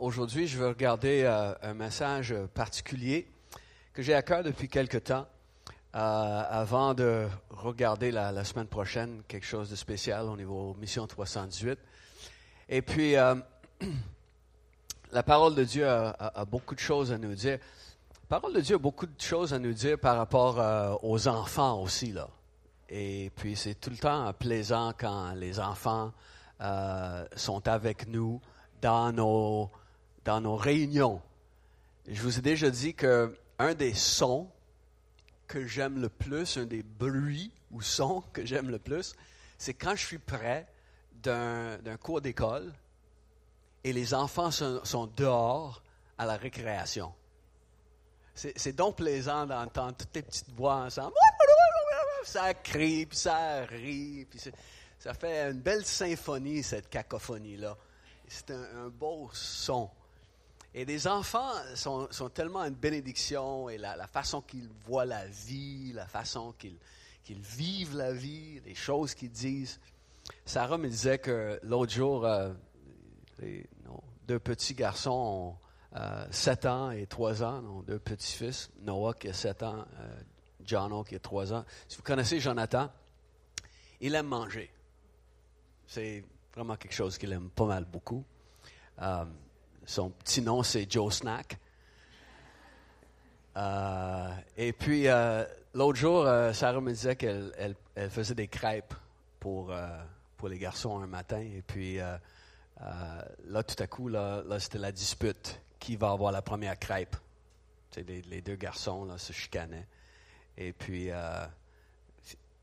Aujourd'hui, 0.00 0.46
je 0.46 0.58
veux 0.58 0.68
regarder 0.68 1.22
euh, 1.22 1.54
un 1.62 1.72
message 1.72 2.34
particulier 2.54 3.28
que 3.94 4.02
j'ai 4.02 4.14
à 4.14 4.22
cœur 4.22 4.42
depuis 4.42 4.68
quelque 4.68 4.98
temps, 4.98 5.26
euh, 5.94 6.42
avant 6.48 6.92
de 6.92 7.26
regarder 7.50 8.10
la, 8.10 8.44
semaine 8.44 8.66
prochaine 8.66 9.22
quelque 9.28 9.46
chose 9.46 9.70
de 9.70 9.76
spécial 9.76 10.26
au 10.26 10.36
niveau 10.36 10.74
Mission 10.80 11.06
318. 11.06 11.78
Et 12.68 12.82
puis, 12.82 13.16
euh, 13.16 13.36
la 15.12 15.22
parole 15.22 15.54
de 15.54 15.64
Dieu 15.64 15.88
a, 15.88 16.44
beaucoup 16.44 16.74
de 16.74 16.80
choses 16.80 17.12
à 17.12 17.18
nous 17.18 17.34
dire. 17.34 17.58
La 18.28 18.40
parole 18.40 18.54
de 18.54 18.60
Dieu 18.60 18.76
a 18.76 18.78
beaucoup 18.78 19.06
de 19.06 19.20
choses 19.20 19.54
à 19.54 19.58
nous 19.58 19.72
dire 19.72 19.98
par 19.98 20.16
rapport 20.16 20.98
aux 21.02 21.28
enfants 21.28 21.80
aussi, 21.80 22.12
là. 22.12 22.28
Et 22.88 23.30
puis, 23.34 23.56
c'est 23.56 23.76
tout 23.76 23.90
le 23.90 23.96
temps 23.96 24.32
plaisant 24.34 24.92
quand 24.98 25.32
les 25.34 25.58
enfants 25.58 26.12
sont 27.36 27.68
avec 27.68 28.08
nous 28.08 28.40
dans 28.80 29.12
nos 29.12 29.70
dans 30.26 30.40
nos 30.40 30.56
réunions. 30.56 31.22
Je 32.08 32.20
vous 32.20 32.38
ai 32.38 32.42
déjà 32.42 32.68
dit 32.68 32.94
que 32.94 33.34
un 33.58 33.74
des 33.74 33.94
sons 33.94 34.50
que 35.46 35.66
j'aime 35.66 36.00
le 36.00 36.08
plus, 36.08 36.58
un 36.58 36.66
des 36.66 36.82
bruits 36.82 37.52
ou 37.70 37.80
sons 37.80 38.22
que 38.32 38.44
j'aime 38.44 38.68
le 38.68 38.80
plus, 38.80 39.14
c'est 39.56 39.72
quand 39.72 39.94
je 39.94 40.04
suis 40.04 40.18
près 40.18 40.66
d'un 41.22 41.96
cours 42.00 42.20
d'école 42.20 42.72
et 43.84 43.92
les 43.92 44.14
enfants 44.14 44.50
sont, 44.50 45.06
dehors 45.16 45.82
à 46.18 46.26
la 46.26 46.36
récréation. 46.36 47.14
C'est 48.34 48.74
donc 48.74 48.96
plaisant 48.96 49.46
d'entendre 49.46 49.96
toutes 49.96 50.14
les 50.14 50.22
petites 50.22 50.50
voix 50.50 50.76
ensemble. 50.76 51.14
Ça 52.24 52.52
crie, 52.54 53.06
puis 53.06 53.16
ça 53.16 53.64
rit, 53.64 54.26
puis 54.28 54.40
ça 54.98 55.14
fait 55.14 55.50
une 55.50 55.60
belle 55.60 55.84
symphonie, 55.84 56.64
cette 56.64 56.90
cacophonie-là. 56.90 57.76
C'est 58.26 58.50
un 58.50 58.88
beau 58.88 59.30
son. 59.32 59.88
Et 60.78 60.84
les 60.84 61.08
enfants 61.08 61.52
sont, 61.74 62.06
tellement 62.34 62.62
une 62.62 62.74
bénédiction 62.74 63.70
et 63.70 63.78
la, 63.78 64.06
façon 64.06 64.42
qu'ils 64.42 64.68
voient 64.84 65.06
la 65.06 65.26
vie, 65.26 65.90
la 65.94 66.06
façon 66.06 66.52
qu'ils 66.52 67.40
vivent 67.40 67.96
la 67.96 68.12
vie, 68.12 68.60
les 68.60 68.74
choses 68.74 69.14
qu'ils 69.14 69.30
disent. 69.30 69.80
Sarah 70.44 70.76
me 70.76 70.86
disait 70.86 71.18
que 71.18 71.58
l'autre 71.62 71.94
jour, 71.94 72.26
euh, 72.26 72.52
deux 74.28 74.38
petits 74.38 74.74
garçons 74.74 75.56
ont 75.94 75.98
7 76.30 76.66
euh, 76.66 76.70
ans 76.70 76.90
et 76.90 77.06
3 77.06 77.42
ans, 77.42 77.82
deux 77.86 77.98
petits-fils, 77.98 78.68
Noah 78.82 79.14
qui 79.14 79.28
a 79.28 79.32
7 79.32 79.62
ans, 79.62 79.86
euh, 79.98 80.20
Jono 80.62 81.04
qui 81.04 81.14
a 81.14 81.20
3 81.20 81.54
ans. 81.54 81.64
Si 81.88 81.96
vous 81.96 82.02
connaissez 82.02 82.38
Jonathan, 82.38 82.90
il 84.02 84.14
aime 84.14 84.26
manger. 84.26 84.70
C'est 85.86 86.22
vraiment 86.54 86.76
quelque 86.76 86.92
chose 86.92 87.16
qu'il 87.16 87.32
aime 87.32 87.48
pas 87.48 87.64
mal 87.64 87.86
beaucoup. 87.86 88.22
Son 89.86 90.10
petit 90.10 90.42
nom, 90.42 90.64
c'est 90.64 90.90
Joe 90.90 91.14
Snack. 91.14 91.58
Euh, 93.56 94.30
et 94.56 94.72
puis, 94.72 95.06
euh, 95.06 95.44
l'autre 95.74 95.96
jour, 95.96 96.26
euh, 96.26 96.52
Sarah 96.52 96.80
me 96.80 96.90
disait 96.90 97.14
qu'elle 97.14 97.76
elle, 97.94 98.10
faisait 98.10 98.34
des 98.34 98.48
crêpes 98.48 98.94
pour, 99.38 99.72
les 100.48 100.58
garçons 100.58 101.00
un 101.00 101.06
matin. 101.06 101.38
Et 101.38 101.62
puis, 101.62 101.98
là, 101.98 103.62
tout 103.62 103.80
à 103.80 103.86
coup, 103.86 104.08
là, 104.08 104.42
c'était 104.58 104.78
la 104.78 104.92
dispute. 104.92 105.60
Qui 105.78 105.94
va 105.94 106.10
avoir 106.10 106.32
la 106.32 106.42
première 106.42 106.78
crêpe? 106.78 107.16
Les, 107.96 108.42
deux 108.42 108.56
garçons 108.56 109.04
là, 109.04 109.18
se 109.18 109.32
chicanaient. 109.32 109.86
Et 110.58 110.72
puis, 110.72 111.10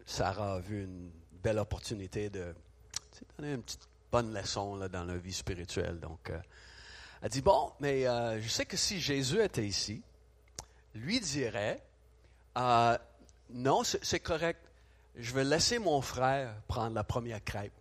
Sarah 0.06 0.56
a 0.56 0.60
vu 0.60 0.84
une 0.84 1.10
belle 1.42 1.60
opportunité 1.60 2.30
de 2.30 2.54
donner 3.38 3.54
une 3.54 3.64
petite 3.64 3.88
bonne 4.12 4.34
leçon 4.34 4.78
dans 4.90 5.06
la 5.06 5.18
vie 5.18 5.34
spirituelle. 5.34 6.00
Donc, 6.00 6.32
elle 7.24 7.30
dit, 7.30 7.42
bon, 7.42 7.72
mais 7.80 8.06
euh, 8.06 8.42
je 8.42 8.50
sais 8.50 8.66
que 8.66 8.76
si 8.76 9.00
Jésus 9.00 9.42
était 9.42 9.66
ici, 9.66 10.04
lui 10.94 11.22
dirait, 11.22 11.82
euh, 12.58 12.98
non, 13.52 13.84
c'est 13.86 14.20
correct, 14.20 14.60
je 15.16 15.34
vais 15.34 15.46
laisser 15.46 15.80
mon 15.80 16.02
frère 16.02 16.54
prendre 16.68 16.94
la 16.94 17.06
première 17.06 17.42
crêpe. 17.42 17.72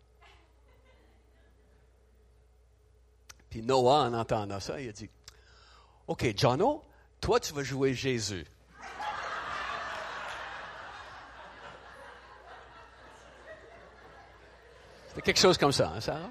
Puis 3.50 3.62
Noah, 3.62 4.04
en 4.04 4.14
entendant 4.14 4.60
ça, 4.60 4.80
il 4.80 4.88
a 4.88 4.92
dit, 4.92 5.10
OK, 6.06 6.38
Jono, 6.38 6.84
toi, 7.20 7.40
tu 7.40 7.52
vas 7.52 7.64
jouer 7.64 7.94
Jésus. 7.94 8.46
C'était 15.08 15.22
quelque 15.22 15.40
chose 15.40 15.58
comme 15.58 15.72
ça, 15.72 15.92
hein, 15.96 16.00
Sarah? 16.00 16.30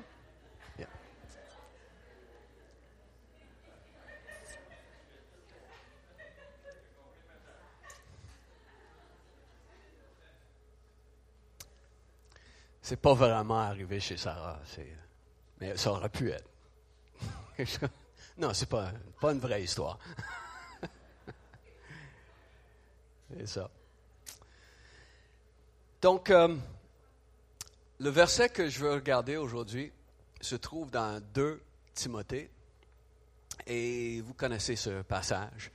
C'est 12.92 13.00
pas 13.00 13.14
vraiment 13.14 13.60
arrivé 13.62 14.02
chez 14.02 14.18
Sarah. 14.18 14.60
Mais 15.62 15.78
ça 15.78 15.94
aurait 15.94 16.10
pu 16.10 16.30
être. 16.30 16.50
non, 18.38 18.54
c'est 18.54 18.68
pas, 18.68 18.92
pas 19.22 19.32
une 19.32 19.40
vraie 19.40 19.64
histoire. 19.64 19.98
c'est 23.34 23.48
ça. 23.48 23.72
Donc, 26.02 26.32
euh, 26.32 26.54
le 27.98 28.10
verset 28.10 28.50
que 28.50 28.68
je 28.68 28.80
veux 28.82 28.92
regarder 28.92 29.38
aujourd'hui 29.38 29.94
se 30.42 30.58
trouve 30.58 30.92
dans 30.92 31.24
2 31.34 31.62
Timothée. 31.94 32.52
Et 33.68 34.20
vous 34.20 34.34
connaissez 34.34 34.76
ce 34.76 35.02
passage 35.02 35.72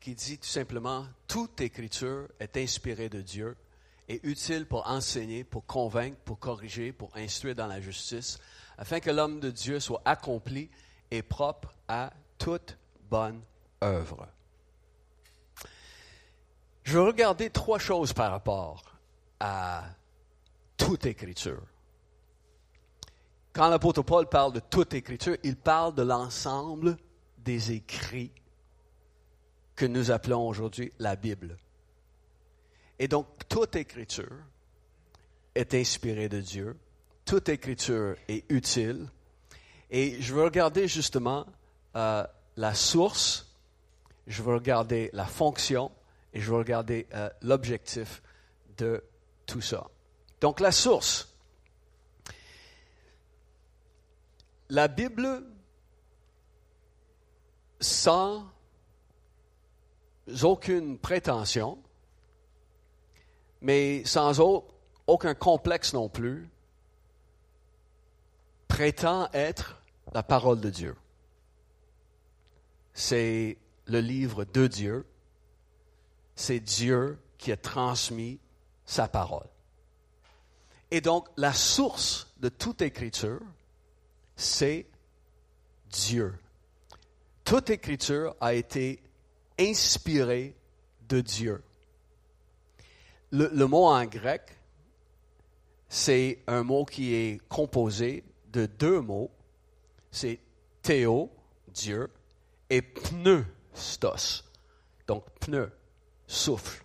qui 0.00 0.16
dit 0.16 0.38
tout 0.38 0.48
simplement, 0.48 1.06
toute 1.28 1.60
écriture 1.60 2.26
est 2.40 2.56
inspirée 2.56 3.08
de 3.08 3.20
Dieu 3.20 3.56
est 4.08 4.24
utile 4.24 4.66
pour 4.66 4.86
enseigner, 4.88 5.44
pour 5.44 5.66
convaincre, 5.66 6.16
pour 6.24 6.38
corriger, 6.38 6.92
pour 6.92 7.10
instruire 7.16 7.54
dans 7.54 7.66
la 7.66 7.80
justice, 7.80 8.38
afin 8.78 9.00
que 9.00 9.10
l'homme 9.10 9.40
de 9.40 9.50
Dieu 9.50 9.80
soit 9.80 10.02
accompli 10.04 10.70
et 11.10 11.22
propre 11.22 11.74
à 11.88 12.12
toute 12.38 12.76
bonne 13.10 13.40
œuvre. 13.82 14.28
Je 16.84 16.98
vais 16.98 17.04
regarder 17.04 17.50
trois 17.50 17.78
choses 17.78 18.12
par 18.12 18.30
rapport 18.30 18.84
à 19.40 19.84
toute 20.76 21.06
écriture. 21.06 21.62
Quand 23.52 23.68
l'apôtre 23.68 24.02
Paul 24.02 24.28
parle 24.28 24.52
de 24.52 24.60
toute 24.60 24.94
écriture, 24.94 25.36
il 25.42 25.56
parle 25.56 25.94
de 25.94 26.02
l'ensemble 26.02 26.96
des 27.38 27.72
écrits 27.72 28.32
que 29.74 29.86
nous 29.86 30.10
appelons 30.10 30.46
aujourd'hui 30.46 30.92
la 30.98 31.16
Bible. 31.16 31.56
Et 32.98 33.08
donc, 33.08 33.26
toute 33.48 33.76
écriture 33.76 34.36
est 35.54 35.74
inspirée 35.74 36.28
de 36.28 36.40
Dieu. 36.40 36.76
Toute 37.24 37.48
écriture 37.48 38.16
est 38.28 38.44
utile. 38.50 39.08
Et 39.90 40.20
je 40.20 40.34
veux 40.34 40.44
regarder 40.44 40.88
justement 40.88 41.46
euh, 41.94 42.26
la 42.56 42.74
source, 42.74 43.54
je 44.26 44.42
veux 44.42 44.54
regarder 44.54 45.10
la 45.12 45.26
fonction 45.26 45.92
et 46.32 46.40
je 46.40 46.50
veux 46.50 46.58
regarder 46.58 47.06
euh, 47.14 47.28
l'objectif 47.42 48.22
de 48.78 49.02
tout 49.46 49.60
ça. 49.60 49.86
Donc, 50.40 50.60
la 50.60 50.72
source. 50.72 51.32
La 54.68 54.88
Bible, 54.88 55.44
sans 57.80 58.44
aucune 60.42 60.98
prétention, 60.98 61.78
mais 63.66 64.04
sans 64.04 64.40
aucun 65.08 65.34
complexe 65.34 65.92
non 65.92 66.08
plus, 66.08 66.48
prétend 68.68 69.28
être 69.32 69.82
la 70.14 70.22
parole 70.22 70.60
de 70.60 70.70
Dieu. 70.70 70.94
C'est 72.94 73.58
le 73.86 73.98
livre 73.98 74.44
de 74.44 74.68
Dieu. 74.68 75.04
C'est 76.36 76.60
Dieu 76.60 77.18
qui 77.38 77.50
a 77.50 77.56
transmis 77.56 78.38
sa 78.84 79.08
parole. 79.08 79.48
Et 80.92 81.00
donc, 81.00 81.26
la 81.36 81.52
source 81.52 82.32
de 82.38 82.48
toute 82.48 82.82
écriture, 82.82 83.42
c'est 84.36 84.86
Dieu. 85.90 86.38
Toute 87.42 87.70
écriture 87.70 88.36
a 88.40 88.54
été 88.54 89.02
inspirée 89.58 90.54
de 91.08 91.20
Dieu. 91.20 91.64
Le, 93.36 93.66
mot 93.66 93.86
en 93.86 94.04
grec, 94.06 94.42
c'est 95.90 96.42
un 96.46 96.62
mot 96.62 96.86
qui 96.86 97.14
est 97.14 97.46
composé 97.48 98.24
de 98.46 98.64
deux 98.64 99.00
mots. 99.00 99.30
C'est 100.10 100.40
théo, 100.80 101.30
Dieu, 101.68 102.10
et 102.70 102.80
pneustos, 102.80 104.44
donc 105.06 105.24
pneu, 105.40 105.70
souffle. 106.26 106.82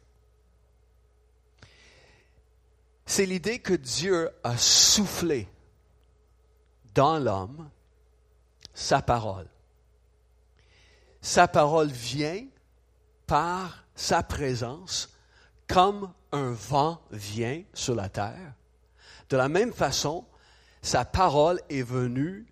C'est 3.05 3.25
l'idée 3.25 3.59
que 3.59 3.73
Dieu 3.73 4.29
a 4.43 4.57
soufflé 4.57 5.47
dans 6.93 7.17
l'homme 7.17 7.69
sa 8.73 9.01
parole. 9.01 9.47
sa 11.21 11.47
parole 11.47 11.91
vient 11.91 12.45
par 13.25 13.85
sa 13.95 14.23
présence 14.23 15.15
comme 15.67 16.11
un 16.31 16.51
vent 16.51 17.01
vient 17.11 17.63
sur 17.73 17.95
la 17.95 18.09
terre. 18.09 18.53
De 19.29 19.37
la 19.37 19.49
même 19.49 19.73
façon, 19.73 20.25
sa 20.81 21.05
parole 21.05 21.61
est 21.69 21.83
venue 21.83 22.45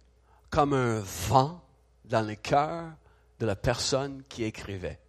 comme 0.50 0.74
un 0.74 1.00
vent 1.00 1.62
dans 2.06 2.26
le 2.26 2.36
cœur 2.36 2.92
de 3.40 3.46
la 3.46 3.56
personne 3.56 4.24
qui 4.30 4.44
écrivait. 4.44 5.00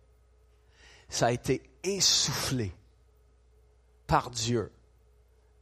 Ça 1.08 1.26
a 1.26 1.32
été 1.32 1.62
insufflé 1.84 2.72
par 4.06 4.30
Dieu 4.30 4.70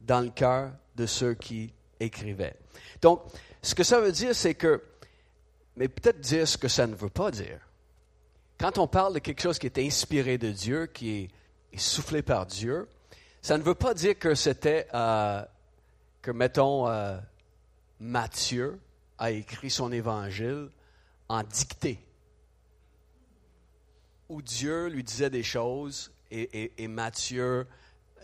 dans 0.01 0.21
le 0.21 0.29
cœur 0.29 0.71
de 0.95 1.05
ceux 1.05 1.33
qui 1.33 1.73
écrivaient. 1.99 2.55
Donc, 3.01 3.21
ce 3.61 3.75
que 3.75 3.83
ça 3.83 3.99
veut 3.99 4.11
dire, 4.11 4.35
c'est 4.35 4.55
que, 4.55 4.81
mais 5.75 5.87
peut-être 5.87 6.19
dire 6.19 6.47
ce 6.47 6.57
que 6.57 6.67
ça 6.67 6.87
ne 6.87 6.95
veut 6.95 7.09
pas 7.09 7.31
dire. 7.31 7.59
Quand 8.57 8.77
on 8.77 8.87
parle 8.87 9.13
de 9.13 9.19
quelque 9.19 9.41
chose 9.41 9.57
qui 9.57 9.67
est 9.67 9.77
inspiré 9.77 10.37
de 10.37 10.51
Dieu, 10.51 10.87
qui 10.87 11.31
est, 11.71 11.77
soufflé 11.77 12.21
par 12.21 12.45
Dieu, 12.45 12.87
ça 13.41 13.57
ne 13.57 13.63
veut 13.63 13.75
pas 13.75 13.93
dire 13.93 14.17
que 14.17 14.35
c'était, 14.35 14.87
euh, 14.93 15.43
que 16.21 16.31
mettons, 16.31 16.87
euh, 16.87 17.17
Matthieu 17.99 18.79
a 19.17 19.31
écrit 19.31 19.69
son 19.69 19.91
évangile 19.91 20.69
en 21.27 21.43
dictée, 21.43 21.99
où 24.27 24.41
Dieu 24.41 24.87
lui 24.87 25.03
disait 25.03 25.29
des 25.29 25.43
choses 25.43 26.11
et, 26.31 26.71
et 26.77 26.87
Matthieu 26.87 27.67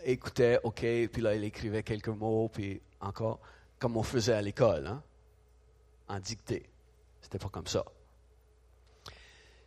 écoutait, 0.04 0.60
OK, 0.62 0.80
puis 0.80 1.22
là, 1.22 1.34
il 1.34 1.44
écrivait 1.44 1.82
quelques 1.82 2.08
mots, 2.08 2.48
puis 2.52 2.80
encore, 3.00 3.40
comme 3.78 3.96
on 3.96 4.02
faisait 4.02 4.34
à 4.34 4.42
l'école, 4.42 4.86
hein, 4.86 5.02
en 6.08 6.20
dictée. 6.20 6.68
C'était 7.20 7.38
pas 7.38 7.48
comme 7.48 7.66
ça. 7.66 7.84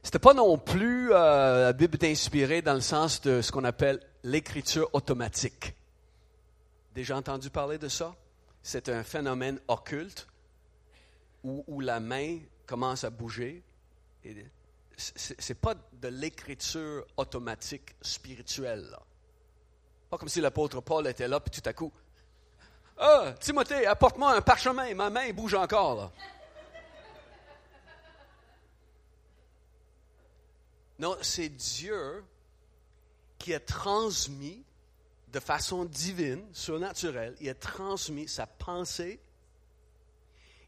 C'était 0.10 0.18
pas 0.18 0.34
non 0.34 0.58
plus, 0.58 1.14
euh, 1.14 1.66
la 1.66 1.74
Bible 1.74 1.96
est 2.02 2.10
inspirée 2.12 2.64
dans 2.64 2.74
le 2.74 2.82
sens 2.82 3.22
de 3.22 3.44
ce 3.44 3.52
qu'on 3.52 3.64
appelle 3.64 4.00
l'écriture 4.24 4.90
automatique. 4.94 5.76
Déjà 6.96 7.16
entendu 7.16 7.52
parler 7.52 7.78
de 7.78 7.88
ça? 7.90 8.16
C'est 8.64 8.90
un 8.90 9.04
phénomène 9.04 9.60
occulte 9.68 10.26
où, 11.44 11.80
la 11.80 12.00
main 12.00 12.40
commence 12.66 13.04
à 13.04 13.12
bouger. 13.12 13.62
Ce 14.98 15.32
n'est 15.48 15.56
pas 15.56 15.76
de 15.76 16.08
l'écriture 16.08 17.06
automatique 17.16 17.96
spirituelle. 18.02 18.88
Là. 18.90 19.00
Pas 20.10 20.18
comme 20.18 20.28
si 20.28 20.42
l'apôtre 20.42 20.82
Paul 20.82 21.06
était 21.06 21.28
là, 21.28 21.40
puis 21.40 21.62
tout 21.62 21.70
à 21.70 21.74
coup, 21.74 21.94
Ah, 22.98 23.36
Timothée, 23.40 23.86
apporte-moi 23.86 24.38
un 24.38 24.42
parchemin, 24.42 24.92
ma 24.96 25.12
main 25.12 25.32
bouge 25.34 25.54
encore. 25.54 26.12
Non, 31.00 31.18
c'est 31.22 31.50
Dieu 31.50 32.24
qui 33.38 33.54
a 33.54 33.60
transmis 33.60 34.63
de 35.31 35.40
façon 35.40 35.86
divine, 35.86 36.44
surnaturelle, 36.54 37.36
il 37.40 37.50
a 37.50 37.56
transmis 37.56 38.28
sa 38.28 38.48
pensée, 38.48 39.19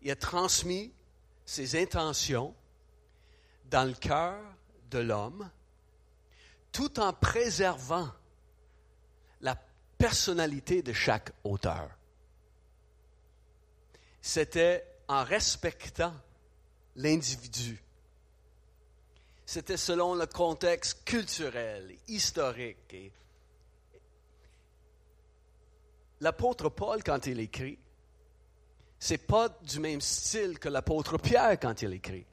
il 0.01 0.11
a 0.11 0.15
transmis 0.15 0.93
ses 1.45 1.81
intentions 1.81 2.55
dans 3.65 3.87
le 3.87 3.93
cœur 3.93 4.39
de 4.89 4.99
l'homme, 4.99 5.49
tout 6.71 6.99
en 6.99 7.11
préservant 7.11 8.09
la 9.41 9.57
personnalité 9.97 10.81
de 10.81 10.93
chaque 10.93 11.31
auteur. 11.43 11.89
C'était 14.21 14.85
en 15.07 15.23
respectant 15.23 16.13
l'individu. 16.95 17.81
C'était 19.53 19.75
selon 19.75 20.15
le 20.15 20.27
contexte 20.27 21.03
culturel, 21.03 21.93
historique. 22.07 23.11
L'apôtre 26.21 26.69
Paul, 26.69 27.03
quand 27.03 27.25
il 27.25 27.37
écrit, 27.41 27.77
c'est 28.97 29.17
pas 29.17 29.49
du 29.49 29.81
même 29.81 29.99
style 29.99 30.57
que 30.57 30.69
l'apôtre 30.69 31.17
Pierre 31.17 31.59
quand 31.59 31.81
il 31.81 31.91
écrit. 31.91 32.25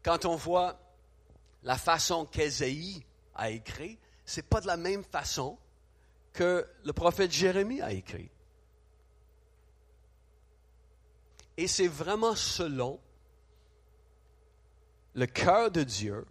Quand 0.00 0.26
on 0.26 0.36
voit 0.36 0.78
la 1.64 1.76
façon 1.76 2.24
qu'Ésaïe 2.24 3.04
a 3.34 3.50
écrit, 3.50 3.98
c'est 4.24 4.48
pas 4.48 4.60
de 4.60 4.68
la 4.68 4.76
même 4.76 5.02
façon 5.02 5.58
que 6.32 6.64
le 6.84 6.92
prophète 6.92 7.32
Jérémie 7.32 7.80
a 7.80 7.92
écrit. 7.92 8.30
Et 11.56 11.66
c'est 11.66 11.88
vraiment 11.88 12.36
selon 12.36 13.00
le 15.16 15.26
cœur 15.26 15.70
de 15.70 15.82
Dieu 15.82 16.24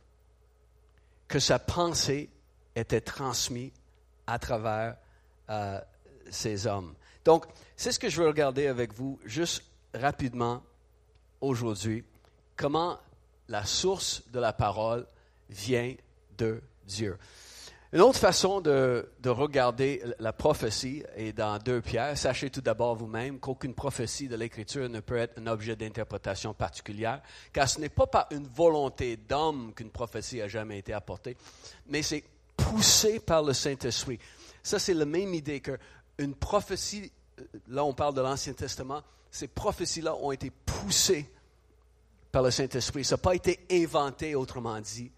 que 1.27 1.39
sa 1.39 1.59
pensée 1.59 2.29
était 2.75 3.01
transmise 3.01 3.71
à 4.27 4.39
travers 4.39 4.95
euh, 5.49 5.81
ces 6.29 6.67
hommes. 6.67 6.93
Donc, 7.25 7.45
c'est 7.75 7.91
ce 7.91 7.99
que 7.99 8.09
je 8.09 8.21
veux 8.21 8.27
regarder 8.27 8.67
avec 8.67 8.93
vous 8.93 9.19
juste 9.25 9.63
rapidement 9.93 10.63
aujourd'hui. 11.41 12.03
Comment 12.55 12.99
la 13.47 13.65
source 13.65 14.23
de 14.29 14.39
la 14.39 14.53
parole 14.53 15.07
vient 15.49 15.93
de 16.37 16.61
Dieu. 16.85 17.17
Une 17.93 18.01
autre 18.01 18.19
façon 18.19 18.61
de, 18.61 19.07
regarder 19.25 20.03
la 20.19 20.33
prophétie 20.33 21.03
est 21.15 21.33
dans 21.33 21.57
deux 21.59 21.81
pierres. 21.81 22.17
Sachez 22.17 22.49
tout 22.49 22.61
d'abord 22.61 22.95
vous-même 22.95 23.39
qu'aucune 23.39 23.73
prophétie 23.73 24.27
de 24.27 24.35
l'Écriture 24.35 24.89
ne 24.89 24.99
peut 24.99 25.17
être 25.17 25.39
un 25.39 25.47
objet 25.47 25.75
d'interprétation 25.75 26.53
particulière, 26.53 27.21
car 27.53 27.69
ce 27.69 27.79
n'est 27.79 27.89
pas 27.89 28.07
par 28.07 28.27
une 28.31 28.47
volonté 28.47 29.17
d'homme 29.17 29.73
qu'une 29.73 29.91
prophétie 29.91 30.41
a 30.41 30.47
jamais 30.47 30.79
été 30.79 30.93
apportée, 30.93 31.37
mais 31.87 32.01
c'est 32.01 32.23
poussé 32.57 33.19
par 33.19 33.43
le 33.43 33.53
Saint-Esprit. 33.53 34.19
Ça, 34.63 34.79
c'est 34.79 34.93
la 34.93 35.05
même 35.05 35.33
idée 35.33 35.61
qu'une 35.61 36.35
prophétie, 36.35 37.11
là 37.67 37.85
on 37.85 37.93
parle 37.93 38.15
de 38.15 38.21
l'Ancien 38.21 38.53
Testament, 38.53 39.03
ces 39.29 39.47
prophéties-là 39.47 40.15
ont 40.15 40.31
été 40.31 40.49
poussées 40.49 41.29
par 42.31 42.41
le 42.41 42.51
Saint-Esprit. 42.51 43.05
Ça 43.05 43.15
n'a 43.15 43.21
pas 43.21 43.35
été 43.35 43.59
inventé, 43.71 44.33
autrement 44.33 44.79
dit, 44.81 45.11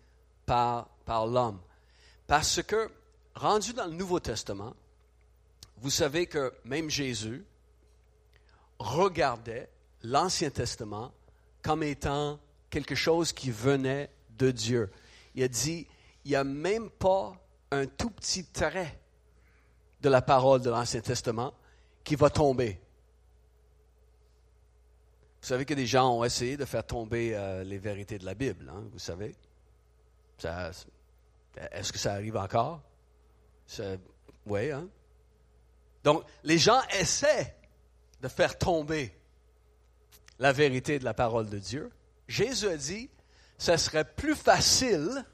par, 0.45 0.87
par 1.05 1.25
l'homme. 1.25 1.59
Parce 2.27 2.61
que, 2.61 2.91
rendu 3.35 3.73
dans 3.73 3.85
le 3.85 3.93
Nouveau 3.93 4.19
Testament, 4.19 4.75
vous 5.77 5.89
savez 5.89 6.27
que 6.27 6.53
même 6.65 6.89
Jésus 6.89 7.45
regardait 8.79 9.69
l'Ancien 10.03 10.49
Testament 10.49 11.11
comme 11.61 11.83
étant 11.83 12.39
quelque 12.69 12.95
chose 12.95 13.31
qui 13.31 13.49
venait 13.49 14.09
de 14.37 14.51
Dieu. 14.51 14.91
Il 15.35 15.43
a 15.43 15.47
dit, 15.47 15.87
il 16.25 16.31
n'y 16.31 16.35
a 16.35 16.43
même 16.43 16.89
pas 16.89 17.33
un 17.71 17.85
tout 17.85 18.09
petit 18.09 18.45
trait 18.45 18.99
de 20.01 20.09
la 20.09 20.21
parole 20.21 20.61
de 20.61 20.69
l'Ancien 20.69 21.01
Testament 21.01 21.53
qui 22.03 22.15
va 22.15 22.29
tomber. 22.29 22.79
Vous 25.41 25.47
savez 25.47 25.65
que 25.65 25.73
des 25.73 25.85
gens 25.85 26.11
ont 26.11 26.23
essayé 26.23 26.57
de 26.57 26.65
faire 26.65 26.85
tomber 26.85 27.33
euh, 27.33 27.63
les 27.63 27.77
vérités 27.77 28.17
de 28.17 28.25
la 28.25 28.33
Bible, 28.33 28.69
hein, 28.69 28.83
vous 28.91 28.99
savez. 28.99 29.35
Ça, 30.37 30.71
est-ce 31.71 31.91
que 31.91 31.99
ça 31.99 32.13
arrive 32.13 32.37
encore? 32.37 32.81
Oui, 34.45 34.71
hein? 34.71 34.87
Donc, 36.03 36.23
les 36.43 36.57
gens 36.57 36.81
essaient 36.97 37.55
de 38.21 38.27
faire 38.27 38.57
tomber 38.57 39.13
la 40.39 40.53
vérité 40.53 40.99
de 40.99 41.03
la 41.03 41.13
parole 41.13 41.49
de 41.49 41.59
Dieu. 41.59 41.91
Jésus 42.27 42.67
a 42.67 42.77
dit, 42.77 43.09
ce 43.57 43.75
serait 43.77 44.05
plus 44.05 44.35
facile 44.35 45.25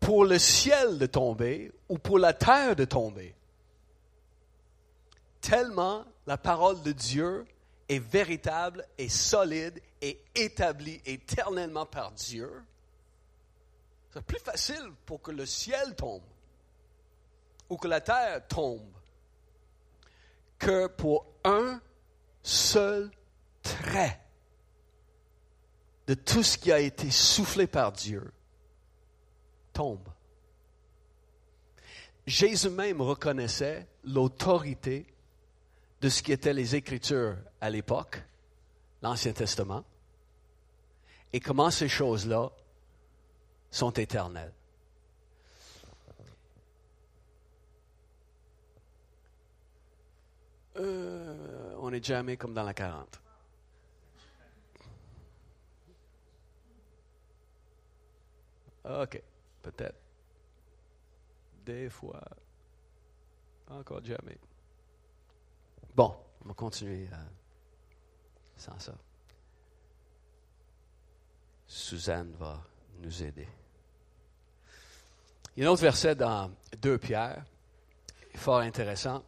pour 0.00 0.24
le 0.24 0.38
ciel 0.38 0.98
de 0.98 1.06
tomber 1.06 1.70
ou 1.88 1.98
pour 1.98 2.18
la 2.18 2.32
terre 2.32 2.74
de 2.74 2.84
tomber. 2.84 3.34
Tellement 5.40 6.04
la 6.26 6.38
parole 6.38 6.82
de 6.82 6.92
Dieu 6.92 7.46
est 7.88 7.98
véritable 7.98 8.86
et 8.96 9.08
solide 9.08 9.80
et 10.00 10.22
établie 10.34 11.00
éternellement 11.04 11.86
par 11.86 12.12
Dieu 12.12 12.50
c'est 14.12 14.22
plus 14.22 14.38
facile 14.38 14.92
pour 15.06 15.20
que 15.22 15.30
le 15.30 15.46
ciel 15.46 15.94
tombe 15.94 16.22
ou 17.68 17.76
que 17.76 17.88
la 17.88 18.00
terre 18.00 18.46
tombe 18.48 18.90
que 20.58 20.86
pour 20.88 21.26
un 21.44 21.80
seul 22.42 23.10
trait 23.62 24.20
de 26.06 26.14
tout 26.14 26.42
ce 26.42 26.56
qui 26.56 26.72
a 26.72 26.80
été 26.80 27.10
soufflé 27.10 27.66
par 27.66 27.92
Dieu 27.92 28.32
tombe. 29.72 30.08
Jésus 32.26 32.70
même 32.70 33.00
reconnaissait 33.00 33.86
l'autorité 34.04 35.06
de 36.00 36.08
ce 36.08 36.22
qui 36.22 36.32
étaient 36.32 36.54
les 36.54 36.74
Écritures 36.74 37.36
à 37.60 37.70
l'époque, 37.70 38.22
l'Ancien 39.02 39.32
Testament, 39.32 39.84
et 41.32 41.40
comment 41.40 41.70
ces 41.70 41.88
choses-là 41.88 42.50
sont 43.70 43.90
éternels. 43.92 44.52
Euh, 50.76 51.74
on 51.78 51.90
n'est 51.90 52.02
jamais 52.02 52.36
comme 52.36 52.54
dans 52.54 52.62
la 52.62 52.74
40. 52.74 53.20
OK, 58.84 59.22
peut-être. 59.62 60.00
Des 61.64 61.90
fois. 61.90 62.22
Encore 63.68 64.02
jamais. 64.02 64.38
Bon, 65.94 66.16
on 66.42 66.48
va 66.48 66.54
continuer 66.54 67.06
euh, 67.12 67.16
sans 68.56 68.78
ça. 68.78 68.94
Suzanne 71.66 72.32
va 72.38 72.62
nous 72.98 73.22
aider. 73.22 73.48
Il 75.56 75.62
y 75.62 75.66
a 75.66 75.68
un 75.68 75.72
autre 75.72 75.82
verset 75.82 76.14
dans 76.14 76.50
2 76.80 76.98
Pierre, 76.98 77.44
fort 78.34 78.58
intéressant, 78.58 79.24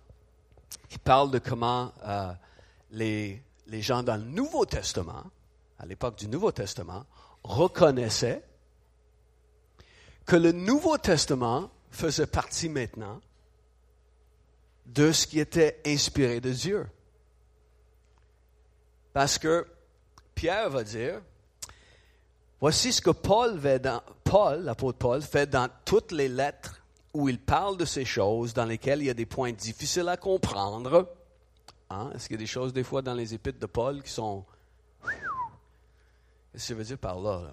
qui 0.88 0.98
parle 0.98 1.30
de 1.30 1.38
comment 1.38 1.92
euh, 2.04 2.32
les, 2.92 3.42
les 3.66 3.82
gens 3.82 4.02
dans 4.02 4.16
le 4.16 4.22
Nouveau 4.22 4.64
Testament, 4.64 5.24
à 5.78 5.86
l'époque 5.86 6.16
du 6.18 6.28
Nouveau 6.28 6.52
Testament, 6.52 7.04
reconnaissaient 7.42 8.44
que 10.26 10.36
le 10.36 10.52
Nouveau 10.52 10.98
Testament 10.98 11.70
faisait 11.90 12.26
partie 12.26 12.68
maintenant 12.68 13.20
de 14.86 15.12
ce 15.12 15.26
qui 15.26 15.40
était 15.40 15.80
inspiré 15.86 16.40
de 16.40 16.52
Dieu. 16.52 16.86
Parce 19.12 19.38
que 19.38 19.66
Pierre 20.34 20.70
va 20.70 20.84
dire, 20.84 21.20
voici 22.60 22.92
ce 22.92 23.00
que 23.00 23.10
Paul, 23.10 23.60
l'apôtre 24.62 24.98
Paul, 24.98 25.22
fait 25.22 25.48
dans 25.48 25.68
toutes 25.84 26.12
les 26.12 26.28
lettres 26.28 26.80
où 27.12 27.28
il 27.28 27.40
parle 27.40 27.76
de 27.76 27.84
ces 27.84 28.04
choses 28.04 28.54
dans 28.54 28.64
lesquelles 28.64 29.00
il 29.00 29.06
y 29.06 29.10
a 29.10 29.14
des 29.14 29.26
points 29.26 29.52
difficiles 29.52 30.08
à 30.08 30.16
comprendre. 30.16 31.08
Hein? 31.90 32.10
Est-ce 32.14 32.28
qu'il 32.28 32.36
y 32.36 32.38
a 32.38 32.44
des 32.44 32.46
choses 32.46 32.72
des 32.72 32.84
fois 32.84 33.02
dans 33.02 33.14
les 33.14 33.34
épîtres 33.34 33.58
de 33.58 33.66
Paul 33.66 34.02
qui 34.02 34.10
sont... 34.10 34.44
Qu'est-ce 36.52 36.52
que 36.52 36.60
ça 36.60 36.74
veut 36.74 36.84
dire 36.84 36.98
par 36.98 37.20
là? 37.20 37.42
là? 37.42 37.52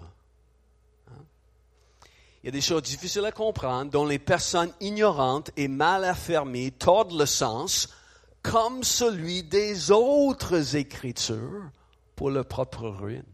Il 2.42 2.46
y 2.46 2.48
a 2.48 2.52
des 2.52 2.60
choses 2.60 2.82
difficiles 2.82 3.24
à 3.24 3.32
comprendre 3.32 3.90
dont 3.90 4.06
les 4.06 4.20
personnes 4.20 4.72
ignorantes 4.80 5.50
et 5.56 5.66
mal 5.66 6.04
affermées 6.04 6.70
tordent 6.70 7.18
le 7.18 7.26
sens 7.26 7.88
comme 8.42 8.84
celui 8.84 9.42
des 9.42 9.90
autres 9.90 10.76
écritures 10.76 11.70
pour 12.14 12.30
leur 12.30 12.46
propre 12.46 12.88
ruine. 12.88 13.24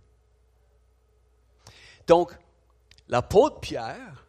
Donc, 2.07 2.33
l'apôtre 3.09 3.61
Pierre 3.61 4.27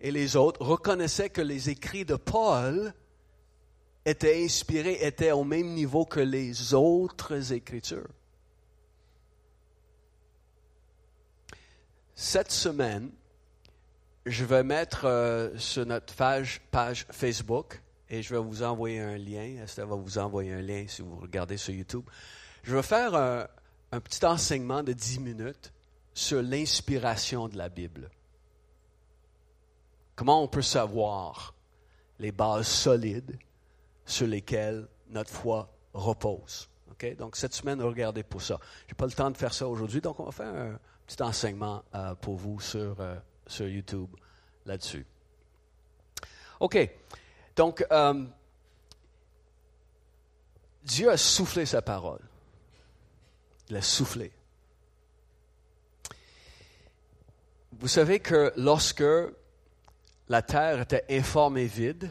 et 0.00 0.10
les 0.10 0.36
autres 0.36 0.62
reconnaissaient 0.62 1.30
que 1.30 1.40
les 1.40 1.70
écrits 1.70 2.04
de 2.04 2.16
Paul 2.16 2.92
étaient 4.04 4.44
inspirés, 4.44 4.98
étaient 5.00 5.32
au 5.32 5.44
même 5.44 5.68
niveau 5.68 6.04
que 6.04 6.20
les 6.20 6.74
autres 6.74 7.52
écritures. 7.52 8.08
Cette 12.14 12.52
semaine, 12.52 13.10
je 14.26 14.44
vais 14.44 14.62
mettre 14.62 15.06
euh, 15.06 15.56
sur 15.58 15.84
notre 15.84 16.14
page, 16.14 16.60
Facebook 17.10 17.82
et 18.08 18.22
je 18.22 18.34
vais 18.34 18.40
vous 18.40 18.62
envoyer 18.62 19.00
un 19.00 19.18
lien. 19.18 19.62
Esther 19.62 19.86
va 19.86 19.96
vous 19.96 20.18
envoyer 20.18 20.52
un 20.52 20.62
lien 20.62 20.84
si 20.86 21.02
vous 21.02 21.16
regardez 21.16 21.56
sur 21.56 21.74
YouTube. 21.74 22.04
Je 22.62 22.76
vais 22.76 22.82
faire 22.82 23.14
un, 23.14 23.46
un 23.90 24.00
petit 24.00 24.24
enseignement 24.24 24.82
de 24.82 24.92
10 24.92 25.20
minutes 25.20 25.72
sur 26.14 26.42
l'inspiration 26.42 27.48
de 27.48 27.58
la 27.58 27.68
Bible. 27.68 28.10
Comment 30.16 30.42
on 30.42 30.48
peut 30.48 30.62
savoir 30.62 31.54
les 32.18 32.30
bases 32.30 32.68
solides 32.68 33.36
sur 34.06 34.26
lesquelles 34.26 34.88
notre 35.10 35.30
foi 35.30 35.68
repose? 35.92 36.68
Donc, 37.18 37.36
cette 37.36 37.52
semaine, 37.52 37.82
regardez 37.82 38.22
pour 38.22 38.40
ça. 38.40 38.58
Je 38.86 38.92
n'ai 38.92 38.96
pas 38.96 39.06
le 39.06 39.12
temps 39.12 39.30
de 39.30 39.36
faire 39.36 39.52
ça 39.52 39.68
aujourd'hui, 39.68 40.00
donc 40.00 40.18
on 40.20 40.24
va 40.24 40.32
faire 40.32 40.54
un 40.54 40.78
petit 41.06 41.22
enseignement 41.22 41.82
euh, 41.94 42.14
pour 42.14 42.36
vous 42.36 42.60
sur 42.60 42.98
euh, 43.00 43.16
sur 43.46 43.68
YouTube 43.68 44.08
là-dessus. 44.64 45.06
OK. 46.60 46.78
Donc, 47.56 47.84
euh, 47.90 48.24
Dieu 50.82 51.10
a 51.10 51.16
soufflé 51.16 51.66
sa 51.66 51.82
parole. 51.82 52.22
Il 53.68 53.76
a 53.76 53.82
soufflé. 53.82 54.32
Vous 57.80 57.88
savez 57.88 58.20
que 58.20 58.52
lorsque 58.56 59.04
la 60.28 60.42
terre 60.42 60.80
était 60.80 61.04
informe 61.10 61.58
et 61.58 61.66
vide, 61.66 62.10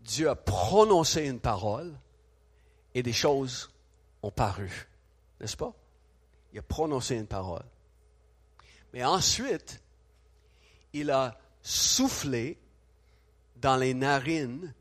Dieu 0.00 0.28
a 0.28 0.36
prononcé 0.36 1.26
une 1.26 1.40
parole 1.40 1.92
et 2.94 3.02
des 3.02 3.12
choses 3.12 3.70
ont 4.22 4.30
paru. 4.30 4.88
N'est-ce 5.40 5.56
pas? 5.56 5.72
Il 6.52 6.58
a 6.58 6.62
prononcé 6.62 7.16
une 7.16 7.26
parole. 7.26 7.64
Mais 8.92 9.04
ensuite, 9.04 9.80
il 10.92 11.10
a 11.10 11.38
soufflé 11.62 12.58
dans 13.56 13.76
les 13.76 13.94
narines 13.94 14.74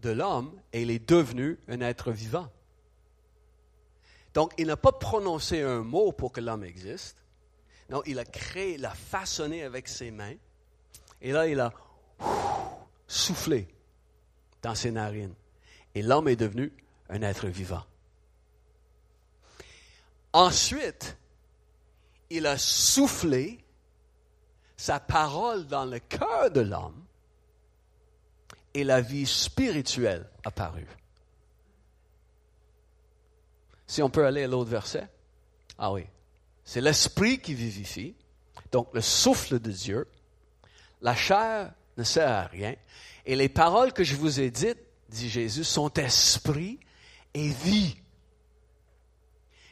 de 0.00 0.10
l'homme 0.10 0.60
et 0.72 0.82
il 0.82 0.90
est 0.90 1.08
devenu 1.08 1.58
un 1.68 1.80
être 1.80 2.10
vivant. 2.10 2.48
Donc, 4.34 4.52
il 4.58 4.66
n'a 4.66 4.76
pas 4.76 4.92
prononcé 4.92 5.62
un 5.62 5.82
mot 5.82 6.12
pour 6.12 6.32
que 6.32 6.40
l'homme 6.40 6.64
existe. 6.64 7.22
Non, 7.88 8.02
il 8.06 8.18
a 8.18 8.24
créé, 8.24 8.74
il 8.74 8.84
a 8.84 8.94
façonné 8.94 9.62
avec 9.62 9.88
ses 9.88 10.10
mains. 10.10 10.34
Et 11.20 11.32
là, 11.32 11.46
il 11.46 11.60
a 11.60 11.72
soufflé 13.06 13.68
dans 14.62 14.74
ses 14.74 14.90
narines. 14.90 15.34
Et 15.94 16.02
l'homme 16.02 16.28
est 16.28 16.36
devenu 16.36 16.72
un 17.08 17.22
être 17.22 17.46
vivant. 17.46 17.84
Ensuite, 20.32 21.16
il 22.28 22.46
a 22.46 22.58
soufflé 22.58 23.64
sa 24.76 25.00
parole 25.00 25.66
dans 25.66 25.84
le 25.84 25.98
cœur 25.98 26.50
de 26.50 26.60
l'homme 26.60 27.04
et 28.74 28.84
la 28.84 29.00
vie 29.00 29.24
spirituelle 29.24 30.28
apparue. 30.44 30.88
Si 33.86 34.02
on 34.02 34.10
peut 34.10 34.26
aller 34.26 34.44
à 34.44 34.48
l'autre 34.48 34.70
verset. 34.70 35.08
Ah 35.78 35.92
oui. 35.92 36.06
C'est 36.66 36.80
l'esprit 36.80 37.38
qui 37.38 37.54
vivifie, 37.54 38.16
donc 38.72 38.92
le 38.92 39.00
souffle 39.00 39.60
de 39.60 39.70
Dieu. 39.70 40.08
La 41.00 41.14
chair 41.14 41.72
ne 41.96 42.02
sert 42.02 42.28
à 42.28 42.42
rien. 42.48 42.74
Et 43.24 43.36
les 43.36 43.48
paroles 43.48 43.92
que 43.92 44.02
je 44.02 44.16
vous 44.16 44.40
ai 44.40 44.50
dites, 44.50 44.80
dit 45.08 45.30
Jésus, 45.30 45.62
sont 45.62 45.92
esprit 45.94 46.80
et 47.34 47.48
vie. 47.48 47.96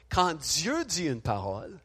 Quand 0.09 0.35
Dieu 0.35 0.85
dit 0.85 1.07
une 1.07 1.21
parole, 1.21 1.81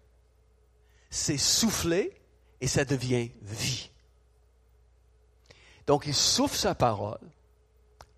c'est 1.10 1.39
souffler 1.39 2.13
et 2.62 2.68
ça 2.68 2.86
devient 2.86 3.32
vie. 3.42 3.89
Donc 5.88 6.06
il 6.06 6.13
souffle 6.13 6.56
sa 6.56 6.75
parole 6.75 7.18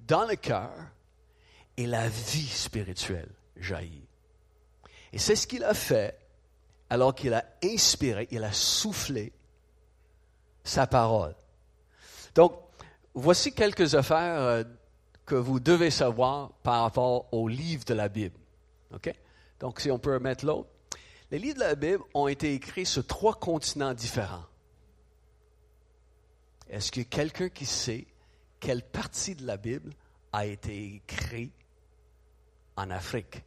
dans 0.02 0.26
le 0.26 0.36
cœur 0.36 0.74
et 1.78 1.88
la 1.88 2.10
vie 2.10 2.50
spirituelle 2.50 3.32
jaillit. 3.56 4.10
Et 5.14 5.20
c'est 5.20 5.38
ce 5.38 5.48
qu'il 5.48 5.64
a 5.64 5.74
fait 5.74 6.21
alors 6.92 7.16
qu'il 7.16 7.34
a 7.34 7.46
inspiré, 7.64 8.28
il 8.32 8.44
a 8.44 8.52
soufflé 8.52 9.32
sa 10.62 10.88
parole. 10.88 11.34
Donc, 12.36 12.52
voici 13.14 13.54
quelques 13.54 13.96
affaires 13.96 14.42
euh, 14.42 14.64
que 15.26 15.36
vous 15.36 15.62
devez 15.62 15.90
savoir 15.90 16.52
par 16.64 16.82
rapport 16.82 17.34
au 17.34 17.48
livre 17.48 17.86
de 17.86 17.94
la 17.94 18.10
Bible. 18.10 18.38
OK? 18.94 19.10
Donc, 19.62 19.80
si 19.80 19.90
on 19.90 20.00
peut 20.00 20.20
mettre 20.20 20.46
l'autre. 20.46 20.68
Les 21.32 21.40
livres 21.40 21.60
de 21.60 21.64
la 21.64 21.76
Bible 21.76 22.04
ont 22.14 22.28
été 22.28 22.54
écrits 22.54 22.86
sur 22.86 23.08
trois 23.08 23.36
continents 23.36 23.94
différents. 23.94 24.44
Est-ce 26.70 26.92
qu'il 26.92 27.04
y 27.04 27.06
a 27.06 27.10
quelqu'un 27.10 27.48
qui 27.48 27.66
sait 27.66 28.06
quelle 28.60 28.84
partie 28.84 29.36
de 29.36 29.48
la 29.48 29.56
Bible 29.56 29.94
a 30.34 30.46
été 30.46 30.96
écrite 30.96 31.54
en 32.76 32.90
Afrique? 32.90 33.44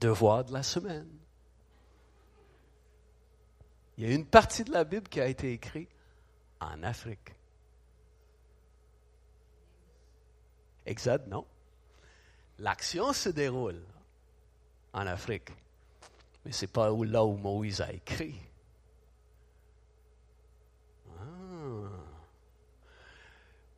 Devoir 0.00 0.44
de 0.44 0.52
la 0.52 0.62
semaine. 0.62 1.08
Il 3.96 4.04
y 4.04 4.10
a 4.10 4.14
une 4.14 4.26
partie 4.26 4.64
de 4.64 4.72
la 4.72 4.84
Bible 4.84 5.08
qui 5.08 5.20
a 5.20 5.26
été 5.26 5.52
écrite 5.52 5.90
en 6.60 6.82
Afrique. 6.82 7.34
Exode, 10.86 11.26
non 11.28 11.46
l'action 12.58 13.12
se 13.12 13.28
déroule 13.28 13.82
en 14.92 15.06
Afrique. 15.06 15.50
Mais 16.44 16.52
ce 16.52 16.64
n'est 16.64 16.72
pas 16.72 16.88
là 16.90 17.24
où 17.24 17.36
Moïse 17.36 17.80
a 17.80 17.92
écrit. 17.92 18.36
Ah. 21.18 21.24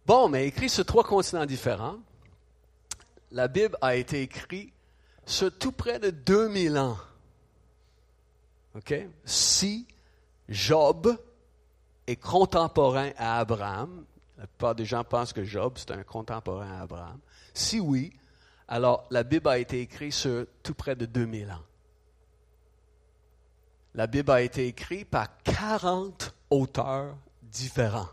Bon, 0.05 0.29
mais 0.29 0.47
écrit 0.47 0.69
sur 0.69 0.85
trois 0.85 1.05
continents 1.05 1.47
différents. 1.47 1.99
La 3.31 3.49
Bible 3.49 3.77
a 3.81 3.97
été 3.97 4.23
écrite 4.23 4.73
sur 5.27 5.57
tout 5.59 5.73
près 5.73 5.99
de 5.99 6.11
2000 6.11 6.79
ans. 6.79 6.97
Si 9.25 9.87
Job 10.49 11.19
est 12.07 12.17
contemporain 12.17 13.11
à 13.17 13.39
Abraham, 13.39 14.05
la 14.39 14.47
plupart 14.47 14.75
des 14.75 14.85
gens 14.85 15.03
pensent 15.03 15.33
que 15.33 15.45
Job, 15.45 15.75
c'est 15.77 15.91
un 15.91 16.05
contemporain 16.05 16.79
à 16.79 16.83
Abraham. 16.83 17.19
Si 17.53 17.81
oui, 17.81 18.13
alors 18.69 19.07
la 19.11 19.25
Bible 19.25 19.49
a 19.49 19.59
été 19.59 19.81
écrite 19.81 20.13
sur 20.13 20.47
tout 20.63 20.75
près 20.75 20.95
de 20.95 21.07
2000 21.07 21.51
ans. 21.51 21.65
la 23.95 24.07
Bible 24.07 24.31
a 24.31 24.43
été 24.43 24.67
écrite 24.67 25.09
par 25.09 25.39
40 25.43 26.35
auteurs 26.51 27.17
différents, 27.43 28.11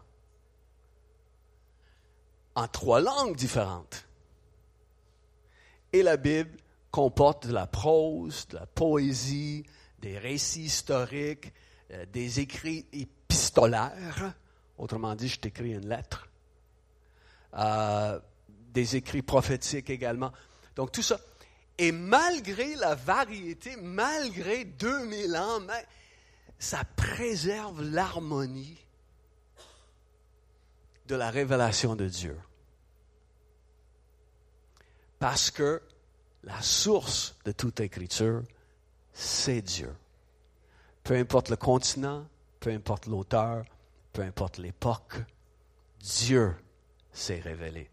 en 2.55 2.67
trois 2.69 3.01
langues 3.01 3.35
différentes. 3.35 4.07
Et 5.91 6.01
la 6.01 6.15
Bible 6.15 6.57
comporte 6.93 7.47
de 7.47 7.53
la 7.53 7.65
prose, 7.65 8.47
de 8.49 8.57
la 8.57 8.67
poésie, 8.67 9.65
des 9.99 10.19
récits 10.19 10.65
historiques, 10.65 11.51
euh, 11.89 12.05
des 12.05 12.39
écrits 12.39 12.85
épistolaires. 12.93 14.35
Autrement 14.77 15.15
dit, 15.15 15.27
je 15.27 15.39
t'écris 15.39 15.73
une 15.73 15.89
lettre. 15.89 16.29
Euh, 17.55 18.19
des 18.47 18.95
écrits 18.95 19.23
prophétiques 19.23 19.89
également. 19.89 20.31
Donc 20.75 20.91
tout 20.91 21.01
ça. 21.01 21.19
Et 21.79 21.91
malgré 21.91 22.75
la 22.75 22.93
variété, 22.93 23.75
malgré 23.81 24.63
2000 24.63 25.35
ans, 25.35 25.61
ça 26.59 26.83
préserve 26.95 27.81
l'harmonie 27.81 28.77
de 31.07 31.15
la 31.15 31.31
révélation 31.31 31.95
de 31.95 32.07
Dieu. 32.07 32.37
Parce 35.17 35.49
que 35.49 35.81
la 36.43 36.61
source 36.61 37.35
de 37.45 37.51
toute 37.51 37.79
écriture, 37.79 38.43
c'est 39.13 39.61
Dieu. 39.61 39.93
Peu 41.03 41.15
importe 41.15 41.49
le 41.49 41.55
continent, 41.55 42.25
peu 42.59 42.71
importe 42.71 43.07
l'auteur, 43.07 43.65
peu 44.11 44.21
importe 44.21 44.57
l'époque, 44.57 45.15
Dieu 45.99 46.53
s'est 47.11 47.39
révélé. 47.39 47.89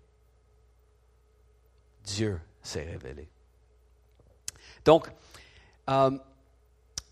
Dieu 2.05 2.41
s'est 2.63 2.85
révélé. 2.85 3.29
Donc, 4.85 5.09
euh, 5.89 6.19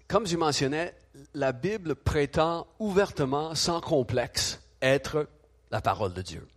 comme 0.06 0.26
je 0.26 0.36
mentionnais, 0.36 0.96
la 1.34 1.52
Bible 1.52 1.94
prétend 1.94 2.66
ouvertement, 2.78 3.54
sans 3.54 3.80
complexe, 3.80 4.60
être 4.80 5.28
la 5.70 5.80
parole 5.80 6.14
de 6.14 6.22
Dieu. 6.22 6.48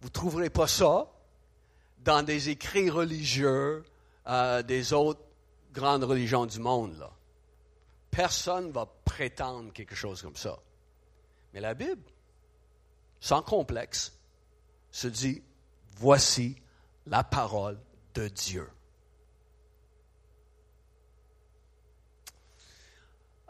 Vous 0.00 0.08
ne 0.08 0.12
trouverez 0.12 0.50
pas 0.50 0.66
ça 0.66 1.10
dans 2.08 2.22
des 2.22 2.48
écrits 2.48 2.88
religieux 2.88 3.84
euh, 4.28 4.62
des 4.62 4.94
autres 4.94 5.20
grandes 5.74 6.04
religions 6.04 6.46
du 6.46 6.58
monde. 6.58 6.96
Là. 6.98 7.10
Personne 8.10 8.68
ne 8.68 8.72
va 8.72 8.86
prétendre 9.04 9.74
quelque 9.74 9.94
chose 9.94 10.22
comme 10.22 10.34
ça. 10.34 10.58
Mais 11.52 11.60
la 11.60 11.74
Bible, 11.74 12.00
sans 13.20 13.42
complexe, 13.42 14.18
se 14.90 15.06
dit, 15.06 15.42
voici 15.98 16.56
la 17.06 17.24
parole 17.24 17.78
de 18.14 18.28
Dieu. 18.28 18.70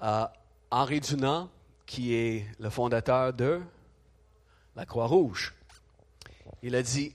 Euh, 0.02 0.26
Henri 0.72 0.98
Dunant, 0.98 1.48
qui 1.86 2.12
est 2.12 2.44
le 2.58 2.70
fondateur 2.70 3.32
de 3.32 3.60
la 4.74 4.84
Croix-Rouge, 4.84 5.54
il 6.64 6.74
a 6.74 6.82
dit, 6.82 7.14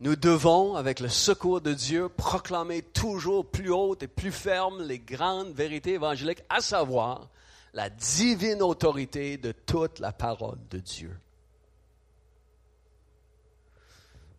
nous 0.00 0.16
devons, 0.16 0.76
avec 0.76 0.98
le 0.98 1.10
secours 1.10 1.60
de 1.60 1.74
Dieu, 1.74 2.08
proclamer 2.08 2.80
toujours 2.80 3.44
plus 3.44 3.70
haute 3.70 4.02
et 4.02 4.08
plus 4.08 4.32
ferme 4.32 4.82
les 4.82 4.98
grandes 4.98 5.52
vérités 5.52 5.92
évangéliques, 5.92 6.42
à 6.48 6.62
savoir 6.62 7.28
la 7.74 7.90
divine 7.90 8.62
autorité 8.62 9.36
de 9.36 9.52
toute 9.52 9.98
la 9.98 10.12
parole 10.12 10.58
de 10.70 10.78
Dieu. 10.78 11.14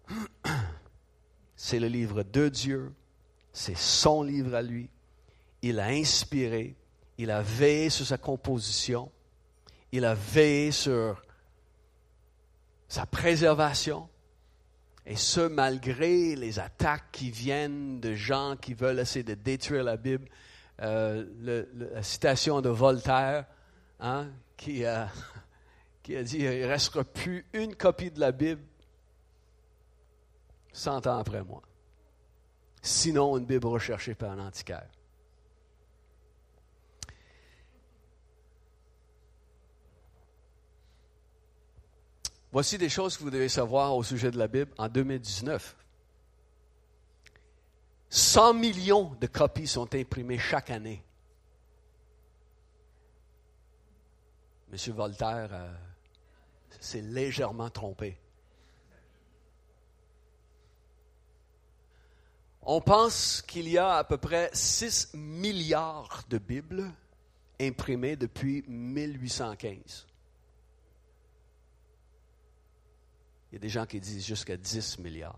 C'est 1.56 1.80
le 1.80 1.88
livre 1.88 2.24
de 2.24 2.50
Dieu, 2.50 2.92
c'est 3.54 3.78
son 3.78 4.24
livre 4.24 4.56
à 4.56 4.64
lui. 4.64 4.90
Il 5.62 5.80
a 5.80 5.86
inspiré, 5.86 6.76
il 7.20 7.30
a 7.30 7.44
veillé 7.44 7.92
sur 7.92 8.04
sa 8.04 8.18
composition, 8.18 9.12
il 9.92 10.06
a 10.06 10.16
veillé 10.16 10.72
sur 10.72 11.22
sa 12.88 13.06
préservation, 13.06 14.10
et 15.06 15.16
ce, 15.16 15.42
malgré 15.42 16.36
les 16.36 16.60
attaques 16.60 17.12
qui 17.12 17.32
viennent 17.32 18.00
de 18.00 18.14
gens 18.14 18.56
qui 18.56 18.74
veulent 18.74 19.00
essayer 19.00 19.24
de 19.24 19.34
détruire 19.34 19.84
la 19.84 19.98
Bible. 19.98 20.28
Euh, 20.82 21.26
la 21.94 22.02
citation 22.02 22.62
de 22.62 22.70
Voltaire, 22.70 23.46
hein, 24.00 24.30
qui, 24.58 24.86
a, 24.86 25.10
qui 26.04 26.16
a 26.16 26.24
dit 26.24 26.38
il 26.40 26.62
ne 26.62 26.66
restera 26.66 27.04
plus 27.04 27.46
une 27.54 27.76
copie 27.76 28.10
de 28.10 28.20
la 28.20 28.32
Bible 28.32 28.62
100 30.74 31.08
ans 31.08 31.18
après 31.20 31.44
moi. 31.44 31.62
Sinon, 32.82 33.38
une 33.38 33.46
Bible 33.46 33.68
recherchée 33.68 34.16
par 34.16 34.32
un 34.32 34.40
antiquaire. 34.40 34.88
Voici 42.52 42.78
des 42.78 42.90
choses 42.90 43.18
que 43.18 43.24
vous 43.24 43.30
devez 43.30 43.50
savoir 43.50 43.96
au 43.96 44.04
sujet 44.04 44.30
de 44.30 44.38
la 44.38 44.48
Bible 44.48 44.72
en 44.78 44.90
2019. 44.90 45.76
100 48.10 48.54
millions 48.56 49.16
de 49.22 49.28
copies 49.28 49.68
sont 49.68 49.96
imprimées 49.96 50.38
chaque 50.38 50.70
année. 50.70 51.02
Monsieur 54.70 54.92
Voltaire 54.92 55.50
euh, 55.54 55.74
s'est 56.80 57.02
légèrement 57.02 57.70
trompé. 57.70 58.18
On 62.64 62.82
pense 62.82 63.42
qu'il 63.42 63.70
y 63.70 63.78
a 63.78 63.96
à 63.96 64.04
peu 64.04 64.18
près 64.18 64.50
6 64.54 65.12
milliards 65.14 66.24
de 66.30 66.38
Bibles 66.38 66.92
imprimées 67.60 68.18
depuis 68.18 68.64
1815. 68.68 70.06
Il 73.52 73.56
y 73.56 73.58
a 73.58 73.60
des 73.60 73.70
gens 73.70 73.86
qui 73.86 74.00
disent 74.00 74.26
jusqu'à 74.26 74.56
10 74.56 75.00
milliards. 75.00 75.38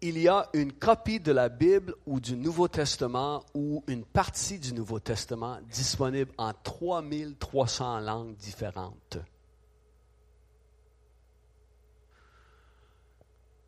Il 0.00 0.18
y 0.18 0.28
a 0.28 0.48
une 0.52 0.72
copie 0.72 1.18
de 1.18 1.32
la 1.32 1.48
Bible 1.48 1.94
ou 2.06 2.20
du 2.20 2.36
Nouveau 2.36 2.68
Testament 2.68 3.44
ou 3.54 3.82
une 3.88 4.04
partie 4.04 4.58
du 4.58 4.72
Nouveau 4.74 5.00
Testament 5.00 5.58
disponible 5.70 6.30
en 6.36 6.52
3300 6.52 8.00
langues 8.00 8.36
différentes. 8.36 9.18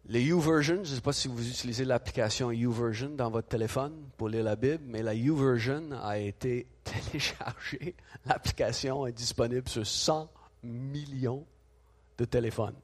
Les 0.07 0.23
YouVersion, 0.23 0.85
je 0.85 0.91
ne 0.91 0.97
sais 0.97 1.01
pas 1.01 1.13
si 1.13 1.29
vous 1.29 1.49
utilisez 1.49 1.85
l'application 1.85 2.51
YouVersion 2.51 3.11
dans 3.11 3.31
votre 3.31 3.49
téléphone 3.49 3.95
pour 4.17 4.29
lire 4.29 4.45
la 4.45 4.57
Bible, 4.57 4.85
mais 4.87 5.03
la 5.03 5.15
YouVersion 5.15 5.93
a 6.03 6.19
été 6.19 6.67
téléchargée. 6.85 7.95
L'application 8.27 9.07
est 9.07 9.13
disponible 9.13 9.69
sur 9.69 9.87
100 9.87 10.31
millions 10.63 11.47
de 12.19 12.25
téléphones 12.25 12.77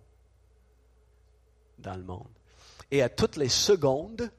dans 1.78 1.96
le 1.96 2.02
monde. 2.02 2.28
Et 2.90 3.02
à 3.02 3.08
toutes 3.08 3.36
les 3.36 3.48
secondes, 3.48 4.30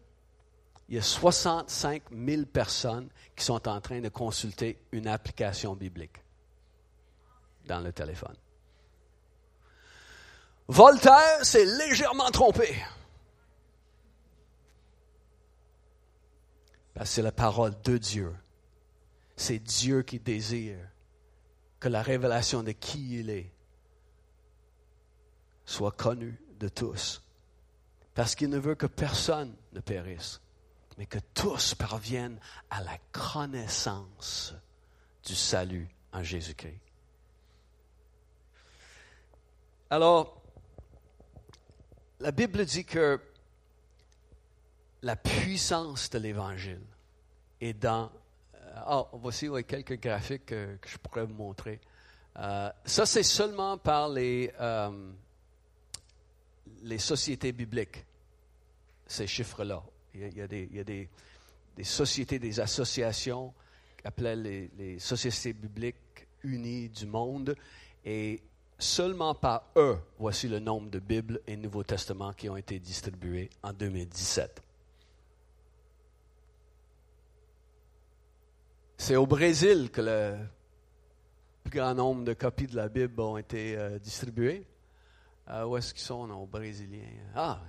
il 0.89 0.95
y 0.95 0.97
a 0.97 1.01
65 1.01 2.03
000 2.11 2.45
personnes 2.45 3.09
qui 3.35 3.43
sont 3.43 3.67
en 3.67 3.81
train 3.81 3.99
de 3.99 4.09
consulter 4.09 4.79
une 4.91 5.07
application 5.07 5.75
biblique 5.75 6.21
dans 7.65 7.81
le 7.81 7.91
téléphone. 7.91 8.35
Voltaire 10.69 11.45
s'est 11.45 11.65
légèrement 11.65 12.29
trompé. 12.31 12.75
Parce 16.93 17.09
que 17.09 17.15
c'est 17.15 17.21
la 17.21 17.31
parole 17.31 17.79
de 17.83 17.97
Dieu. 17.97 18.35
C'est 19.35 19.59
Dieu 19.59 20.01
qui 20.01 20.19
désire 20.19 20.79
que 21.79 21.89
la 21.89 22.01
révélation 22.01 22.63
de 22.63 22.71
qui 22.71 23.19
il 23.19 23.29
est 23.29 23.51
soit 25.65 25.91
connue 25.91 26.41
de 26.59 26.69
tous 26.69 27.21
parce 28.17 28.33
qu'il 28.33 28.49
ne 28.49 28.57
veut 28.57 28.73
que 28.73 28.87
personne 28.87 29.55
ne 29.73 29.79
périsse, 29.79 30.41
mais 30.97 31.05
que 31.05 31.19
tous 31.35 31.75
parviennent 31.75 32.39
à 32.71 32.81
la 32.81 32.97
connaissance 33.11 34.55
du 35.23 35.35
salut 35.35 35.87
en 36.11 36.23
Jésus-Christ. 36.23 36.81
Alors, 39.91 40.41
la 42.19 42.31
Bible 42.31 42.65
dit 42.65 42.85
que 42.85 43.21
la 45.03 45.15
puissance 45.15 46.09
de 46.09 46.17
l'Évangile 46.17 46.87
est 47.61 47.75
dans... 47.75 48.11
Ah, 48.77 49.05
voici 49.13 49.47
quelques 49.67 49.99
graphiques 49.99 50.47
que, 50.47 50.79
je 50.87 50.97
pourrais 50.97 51.23
vous 51.23 51.35
montrer. 51.35 51.79
Euh, 52.39 52.71
ça, 52.83 53.05
c'est 53.05 53.21
seulement 53.21 53.77
par 53.77 54.09
les, 54.09 54.51
euh, 54.59 55.11
les 56.81 56.97
sociétés 56.97 57.51
bibliques 57.51 58.06
ces 59.07 59.27
chiffres-là. 59.27 59.83
Il 60.13 60.33
y 60.35 60.41
a, 60.41 60.47
des, 60.47 61.09
sociétés, 61.83 62.39
des 62.39 62.59
associations 62.59 63.53
appelées 64.03 64.35
les, 64.35 64.71
les 64.77 64.99
sociétés 64.99 65.53
bibliques 65.53 65.95
unies 66.43 66.89
du 66.89 67.05
monde, 67.05 67.55
et 68.05 68.41
seulement 68.79 69.35
par 69.35 69.63
eux, 69.75 69.97
voici 70.17 70.47
le 70.47 70.59
nombre 70.59 70.89
de 70.89 70.99
Bibles 70.99 71.41
et 71.47 71.57
Nouveaux 71.57 71.83
Testaments 71.83 72.33
qui 72.33 72.49
ont 72.49 72.57
été 72.57 72.79
distribués 72.79 73.49
en 73.63 73.73
2017. 73.73 74.61
C'est 78.97 79.15
au 79.15 79.27
Brésil 79.27 79.91
que 79.91 80.01
le 80.01 80.37
plus 81.63 81.79
grand 81.79 81.93
nombre 81.93 82.23
de 82.23 82.33
copies 82.33 82.67
de 82.67 82.75
la 82.75 82.89
Bible 82.89 83.19
ont 83.21 83.37
été 83.37 83.77
euh, 83.77 83.99
distribuées. 83.99 84.65
Euh, 85.49 85.65
où 85.65 85.77
est-ce 85.77 85.93
qu'ils 85.93 86.03
sont, 86.03 86.27
nos 86.27 86.45
Brésiliens? 86.45 87.03
Ah. 87.35 87.61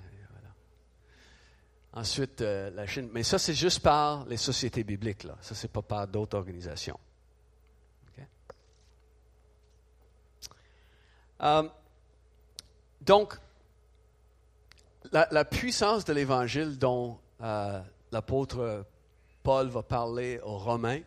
Ensuite, 1.92 2.42
euh, 2.42 2.70
la 2.70 2.87
Chine. 2.87 3.09
Mais 3.12 3.22
ça, 3.22 3.38
c'est 3.38 3.55
juste 3.55 3.81
par 3.81 4.27
les 4.27 4.37
sociétés 4.37 4.85
bibliques, 4.85 5.24
là. 5.24 5.37
Ça, 5.40 5.55
c'est 5.55 5.72
pas 5.72 5.83
par 5.83 6.07
d'autres 6.07 6.37
organisations. 6.37 6.98
donc, 13.01 13.38
la, 15.12 15.44
puissance 15.44 16.05
de 16.05 16.12
l'Évangile 16.12 16.79
dont 16.79 17.20
l'apôtre 18.11 18.85
Paul 19.42 19.68
va 19.68 19.83
parler 19.83 20.40
aux 20.42 20.59
Romains 20.59 21.01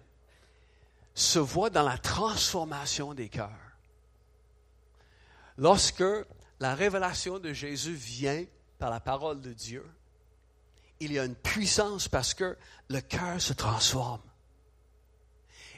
se 1.13 1.39
voit 1.39 1.69
dans 1.69 1.83
la 1.83 1.97
transformation 1.97 3.13
des 3.13 3.29
cœurs. 3.29 3.51
Lorsque 5.57 6.03
la 6.59 6.73
révélation 6.73 7.39
de 7.39 7.53
Jésus 7.53 7.93
vient 7.93 8.45
par 8.79 8.89
la 8.89 8.99
parole 8.99 9.41
de 9.41 9.53
Dieu, 9.53 9.85
il 11.01 11.11
y 11.13 11.19
a 11.19 11.25
une 11.25 11.35
puissance 11.35 12.07
parce 12.07 12.33
que 12.33 12.55
le 12.89 13.01
cœur 13.01 13.41
se 13.41 13.53
transforme. 13.53 14.21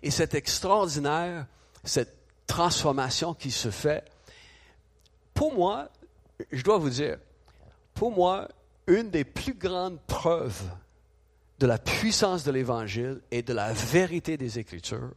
Et 0.04 0.12
c'est 0.12 0.36
extraordinaire, 0.36 1.48
cette 1.84 2.14
transformation 2.46 3.34
qui 3.34 3.50
se 3.50 3.72
fait. 3.72 4.04
Pour 5.34 5.54
moi, 5.54 5.90
je 6.52 6.62
dois 6.62 6.78
vous 6.78 6.90
dire, 6.90 7.18
pour 7.94 8.12
moi, 8.12 8.50
une 8.86 9.10
des 9.10 9.24
plus 9.24 9.54
grandes 9.54 10.00
preuves 10.02 10.70
de 11.60 11.68
la 11.68 11.78
puissance 11.78 12.44
de 12.44 12.52
l'Évangile 12.52 13.22
et 13.32 13.42
de 13.42 13.54
la 13.54 13.72
vérité 13.72 14.36
des 14.36 14.60
Écritures, 14.60 15.14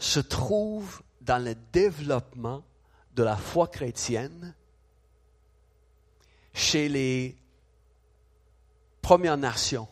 se 0.00 0.18
trouve 0.18 1.02
dans 1.20 1.38
le 1.38 1.54
développement 1.72 2.64
de 3.14 3.22
la 3.22 3.36
foi 3.36 3.68
chrétienne 3.68 4.54
chez 6.52 6.88
les 6.88 7.36
Premières 9.02 9.36
Nations 9.36 9.88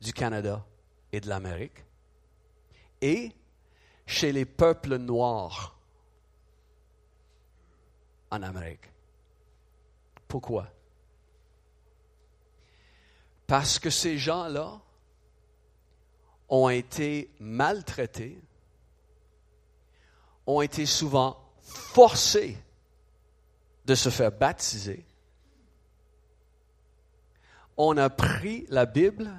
du 0.00 0.12
Canada 0.12 0.64
et 1.12 1.20
de 1.20 1.28
l'Amérique 1.28 1.84
et 3.00 3.32
chez 4.06 4.32
les 4.32 4.44
peuples 4.44 4.96
noirs 4.96 5.78
en 8.30 8.42
Amérique. 8.42 8.90
Pourquoi? 10.26 10.68
Parce 13.46 13.78
que 13.78 13.90
ces 13.90 14.18
gens-là 14.18 14.80
ont 16.48 16.68
été 16.68 17.30
maltraités 17.38 18.42
ont 20.46 20.60
été 20.60 20.86
souvent 20.86 21.38
forcés 21.62 22.56
de 23.84 23.94
se 23.94 24.10
faire 24.10 24.32
baptiser. 24.32 25.04
On 27.76 27.96
a 27.96 28.10
pris 28.10 28.66
la 28.68 28.86
Bible 28.86 29.30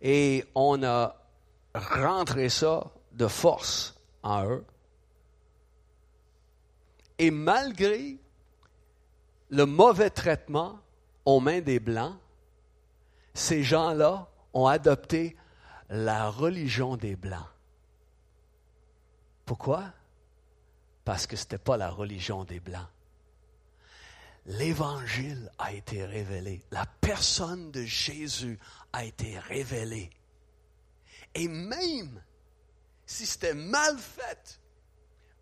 et 0.00 0.44
on 0.54 0.82
a 0.82 1.16
rentré 1.74 2.48
ça 2.48 2.90
de 3.12 3.26
force 3.26 4.00
en 4.22 4.44
eux. 4.46 4.64
Et 7.18 7.30
malgré 7.30 8.18
le 9.50 9.66
mauvais 9.66 10.10
traitement 10.10 10.78
aux 11.24 11.40
mains 11.40 11.60
des 11.60 11.80
Blancs, 11.80 12.16
ces 13.34 13.62
gens-là 13.62 14.28
ont 14.52 14.66
adopté 14.66 15.36
la 15.88 16.30
religion 16.30 16.96
des 16.96 17.16
Blancs. 17.16 17.46
Pourquoi? 19.44 19.84
Parce 21.04 21.26
que 21.26 21.36
ce 21.36 21.44
n'était 21.44 21.58
pas 21.58 21.76
la 21.76 21.90
religion 21.90 22.44
des 22.44 22.60
Blancs. 22.60 22.86
L'Évangile 24.48 25.52
a 25.58 25.74
été 25.74 26.06
révélé. 26.06 26.62
La 26.70 26.86
personne 26.86 27.70
de 27.70 27.82
Jésus 27.84 28.58
a 28.94 29.04
été 29.04 29.38
révélée. 29.38 30.08
Et 31.34 31.48
même 31.48 32.22
si 33.04 33.26
c'était 33.26 33.52
mal 33.52 33.98
fait, 33.98 34.58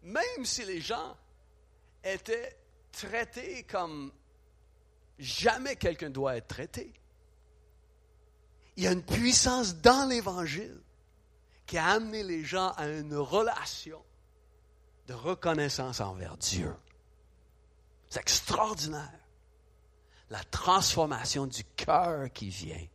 même 0.03 0.45
si 0.45 0.65
les 0.65 0.81
gens 0.81 1.17
étaient 2.03 2.57
traités 2.91 3.63
comme 3.63 4.13
jamais 5.21 5.77
quelqu'un 5.77 6.11
doit 6.11 6.37
être 6.37 6.49
traité, 6.49 6.93
il 8.77 8.83
y 8.83 8.87
a 8.89 8.93
une 8.93 9.05
puissance 9.05 9.77
dans 9.77 10.09
l'Évangile 10.09 10.81
qui 11.65 11.79
a 11.79 11.87
amené 11.87 12.25
les 12.25 12.45
gens 12.45 12.73
à 12.73 12.89
une 12.89 13.15
relation 13.15 14.03
de 15.07 15.15
reconnaissance 15.15 16.01
envers 16.01 16.37
Dieu. 16.37 16.75
Extraordinaire. 18.17 19.21
La 20.31 20.43
transformation 20.45 21.47
du 21.47 21.63
cœur 21.77 22.33
qui 22.33 22.49
vient 22.49 22.87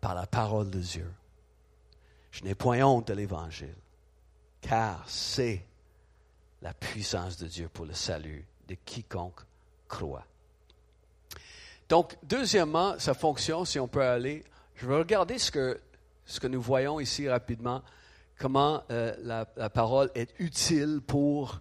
par 0.00 0.14
la 0.14 0.26
parole 0.26 0.70
de 0.70 0.78
Dieu. 0.80 1.12
Je 2.30 2.44
n'ai 2.44 2.54
point 2.54 2.82
honte 2.82 3.08
de 3.08 3.14
l'Évangile, 3.14 3.74
car 4.60 5.08
c'est 5.08 5.66
la 6.60 6.72
puissance 6.72 7.36
de 7.36 7.46
Dieu 7.46 7.68
pour 7.68 7.84
le 7.84 7.94
salut 7.94 8.46
de 8.68 8.76
quiconque 8.84 9.40
croit. 9.88 10.26
Donc, 11.88 12.16
deuxièmement, 12.22 12.98
sa 12.98 13.14
fonction, 13.14 13.64
si 13.64 13.78
on 13.78 13.88
peut 13.88 14.02
aller 14.02 14.44
je 14.82 14.88
vais 14.88 14.96
regarder 14.96 15.38
ce 15.38 15.50
que 15.50 16.46
nous 16.48 16.60
voyons 16.60 16.98
ici 16.98 17.28
rapidement, 17.28 17.82
comment 18.42 18.82
euh, 18.90 19.14
la, 19.22 19.70
parole 19.70 20.10
est 20.16 20.34
utile 20.40 21.00
pour 21.06 21.60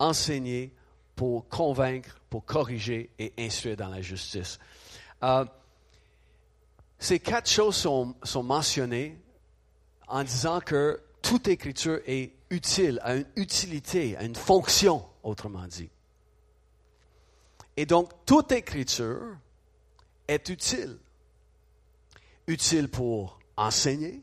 enseigner, 0.00 0.74
pour 1.14 1.48
convaincre, 1.48 2.20
pour 2.28 2.44
corriger 2.44 3.10
et 3.20 3.32
instruire 3.38 3.76
dans 3.76 3.88
la 3.88 4.02
justice. 4.02 4.58
Euh, 5.22 5.44
ces 6.98 7.20
quatre 7.20 7.48
choses 7.48 7.76
sont, 7.76 8.16
sont 8.24 8.42
mentionnées 8.42 9.16
en 10.08 10.24
disant 10.24 10.60
que 10.60 11.00
toute 11.22 11.46
écriture 11.46 12.00
est 12.04 12.32
utile, 12.50 12.98
a 13.04 13.14
une 13.14 13.26
utilité, 13.36 14.16
a 14.16 14.24
une 14.24 14.34
fonction, 14.34 15.04
autrement 15.22 15.68
dit. 15.68 15.88
Et 17.76 17.86
donc, 17.86 18.10
toute 18.26 18.50
écriture 18.50 19.36
est 20.26 20.48
utile 20.48 20.98
utile 22.48 22.88
pour 22.88 23.38
enseigner. 23.56 24.22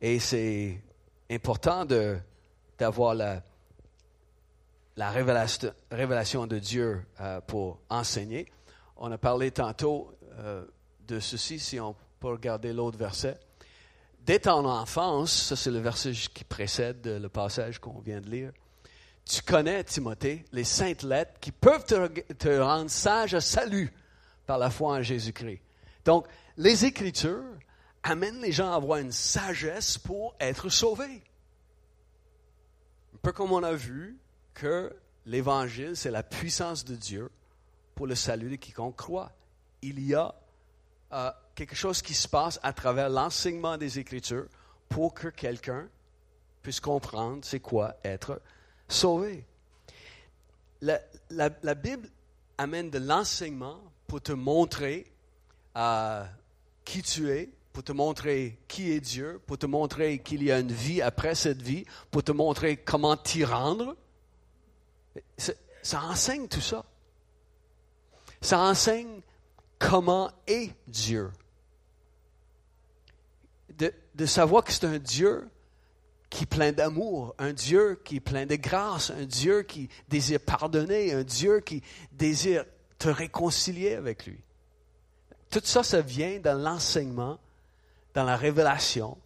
Et 0.00 0.18
c'est 0.18 0.80
important 1.30 1.84
d'avoir 2.78 3.14
la, 3.14 3.42
la 4.96 5.10
révélation, 5.10 5.72
révélation, 5.90 6.46
de 6.46 6.58
Dieu 6.58 7.04
euh, 7.20 7.40
pour 7.42 7.80
enseigner. 7.88 8.46
On 8.96 9.12
a 9.12 9.18
parlé 9.18 9.50
tantôt 9.50 10.12
euh, 10.38 10.64
de 11.06 11.20
ceci, 11.20 11.58
si 11.58 11.78
on 11.78 11.94
peut 12.18 12.28
regarder 12.28 12.72
l'autre 12.72 12.98
verset. 12.98 13.38
Dès 14.20 14.38
ton 14.38 14.64
enfance, 14.66 15.32
ça 15.32 15.56
c'est 15.56 15.70
le 15.70 15.78
verset 15.78 16.12
qui 16.12 16.44
précède 16.44 17.06
le 17.06 17.28
passage 17.28 17.78
qu'on 17.78 18.00
vient 18.00 18.20
de 18.20 18.28
lire, 18.28 18.52
tu 19.24 19.42
connais, 19.42 19.84
Timothée, 19.84 20.44
les 20.52 20.64
saintes 20.64 21.02
lettres 21.02 21.38
qui 21.40 21.52
peuvent 21.52 21.84
te, 21.84 22.08
te 22.34 22.58
rendre 22.58 22.90
sage 22.90 23.34
à 23.34 23.40
salut 23.40 23.92
par 24.46 24.58
la 24.58 24.70
foi 24.70 24.94
en 24.94 25.02
Jésus-Christ. 25.02 25.60
Donc, 26.04 26.26
les 26.56 26.84
Écritures 26.84 27.44
amènent 28.02 28.40
les 28.40 28.52
gens 28.52 28.72
à 28.72 28.76
avoir 28.76 28.98
une 28.98 29.12
sagesse 29.12 29.98
pour 29.98 30.34
être 30.40 30.68
sauvés. 30.68 31.22
Un 33.14 33.18
peu 33.22 33.32
comme 33.32 33.52
on 33.52 33.62
a 33.62 33.74
vu 33.74 34.18
que 34.54 34.94
l'Évangile, 35.26 35.96
c'est 35.96 36.10
la 36.10 36.22
puissance 36.22 36.84
de 36.84 36.96
Dieu 36.96 37.30
pour 37.94 38.06
le 38.06 38.14
salut 38.14 38.50
de 38.50 38.56
quiconque 38.56 38.96
croit. 38.96 39.32
Il 39.82 40.00
y 40.00 40.14
a 40.14 40.34
euh, 41.12 41.30
quelque 41.54 41.74
chose 41.74 42.02
qui 42.02 42.14
se 42.14 42.28
passe 42.28 42.58
à 42.62 42.72
travers 42.72 43.08
l'enseignement 43.08 43.76
des 43.76 43.98
Écritures 43.98 44.46
pour 44.88 45.14
que 45.14 45.28
quelqu'un 45.28 45.88
puisse 46.62 46.80
comprendre 46.80 47.44
c'est 47.44 47.60
quoi 47.60 47.96
être 48.04 48.40
sauvé. 48.88 49.46
La, 50.80 51.74
Bible 51.74 52.08
amène 52.58 52.90
de 52.90 52.98
l'enseignement 52.98 53.80
pour 54.06 54.20
te 54.20 54.32
montrer 54.32 55.12
euh, 55.76 56.24
qui 56.84 57.02
tu 57.02 57.30
es, 57.30 57.50
pour 57.72 57.82
te 57.82 57.92
montrer 57.92 58.58
qui 58.68 58.90
est 58.90 59.00
Dieu, 59.00 59.40
pour 59.46 59.58
te 59.58 59.66
montrer 59.66 60.18
qu'il 60.18 60.42
y 60.42 60.50
a 60.50 60.58
une 60.58 60.72
vie 60.72 61.02
après 61.02 61.34
cette 61.34 61.62
vie, 61.62 61.84
pour 62.10 62.22
te 62.22 62.32
montrer 62.32 62.76
comment 62.76 63.16
t'y 63.16 63.44
rendre. 63.44 63.96
Ça 65.82 66.02
enseigne 66.02 66.48
tout 66.48 66.60
ça. 66.60 66.84
Ça 68.40 68.58
enseigne 68.60 69.20
comment 69.78 70.30
est 70.46 70.72
Dieu. 70.86 71.30
De, 73.78 73.92
de 74.14 74.26
savoir 74.26 74.64
que 74.64 74.72
c'est 74.72 74.86
un 74.86 74.98
Dieu 74.98 75.48
qui 76.30 76.44
est 76.44 76.46
plein 76.46 76.72
d'amour, 76.72 77.34
un 77.38 77.52
Dieu 77.52 78.00
qui 78.04 78.16
est 78.16 78.20
plein 78.20 78.46
de 78.46 78.54
grâce, 78.54 79.10
un 79.10 79.24
Dieu 79.24 79.62
qui 79.62 79.88
désire 80.08 80.40
pardonner, 80.40 81.12
un 81.12 81.24
Dieu 81.24 81.60
qui 81.60 81.82
désire 82.12 82.64
te 82.98 83.08
réconcilier 83.08 83.94
avec 83.94 84.26
lui 84.26 84.38
Tout 85.50 85.60
ça, 85.64 85.82
ça 85.82 86.00
vient 86.00 86.38
dans 86.38 86.56
l'enseignement, 86.56 87.38
dans 88.14 88.24
la 88.24 88.36
révélation 88.36 89.18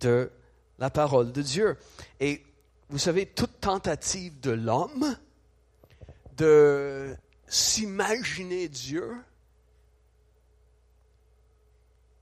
de 0.00 0.30
la 0.78 0.90
parole 0.90 1.32
de 1.32 1.42
Dieu. 1.42 1.78
Et 2.20 2.44
vous 2.88 2.98
savez, 2.98 3.26
toute 3.26 3.60
tentative 3.60 4.40
de 4.40 4.50
l'homme 4.50 5.16
de 6.36 7.16
s'imaginer 7.46 8.68
Dieu 8.68 9.14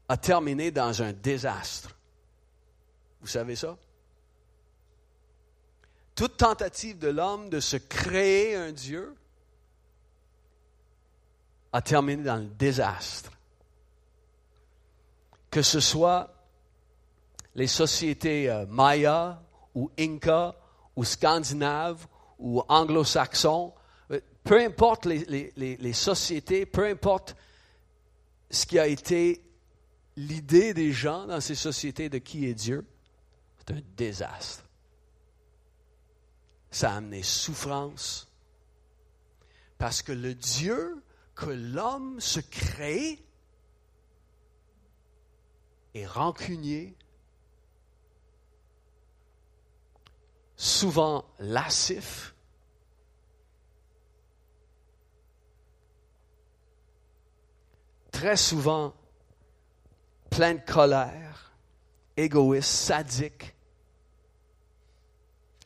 a 0.09 0.17
terminé 0.17 0.71
dans 0.71 1.03
un 1.03 1.13
désastre. 1.13 1.97
Vous 3.21 3.29
savez 3.29 3.57
ça? 3.57 3.77
Toute 6.15 6.37
tentative 6.37 6.99
de 6.99 7.09
l'homme 7.09 7.49
de 7.49 7.61
se 7.61 7.77
créer 7.77 8.57
un 8.57 8.73
Dieu 8.73 9.15
a 11.73 11.81
terminé 11.81 12.23
dans 12.23 12.37
le 12.37 12.47
désastre. 12.47 13.31
Que 15.51 15.63
ce 15.63 15.81
soit 15.81 16.35
les 17.55 17.67
sociétés 17.67 18.49
euh, 18.51 18.67
Maya 18.67 19.43
ou 19.75 19.91
Inca 19.99 20.55
ou 20.97 21.05
scandinaves 21.05 22.07
ou 22.39 22.63
anglo-saxons, 22.69 23.75
euh, 24.11 24.21
peu 24.45 24.61
importe 24.61 25.05
les, 25.05 25.93
sociétés, 25.93 26.67
peu 26.67 26.87
importe 26.87 27.37
ce 28.51 28.67
qui 28.67 28.79
a 28.79 28.87
été 28.87 29.45
l'idée 30.17 30.75
des 30.75 30.93
gens 30.93 31.27
dans 31.27 31.41
ces 31.41 31.55
sociétés 31.55 32.09
de 32.09 32.19
qui 32.19 32.47
est 32.47 32.55
Dieu, 32.55 32.85
c'est 33.59 33.75
un 33.75 33.81
désastre. 33.97 34.65
Ça 36.71 36.93
a 36.93 36.97
amené 36.97 37.23
souffrance. 37.23 38.29
Parce 39.79 40.03
que 40.03 40.13
le 40.13 40.35
Dieu 40.35 41.03
que 41.35 41.51
l'homme 41.51 42.21
se 42.21 42.41
crée 42.41 43.25
est 45.95 46.07
rancunier, 46.07 46.95
souvent 50.57 51.25
lascif, 51.39 52.35
très 58.13 58.37
souvent 58.37 58.95
plein 60.31 60.55
de 60.55 60.61
colère, 60.61 61.53
égoïste, 62.17 62.71
sadique, 62.71 63.55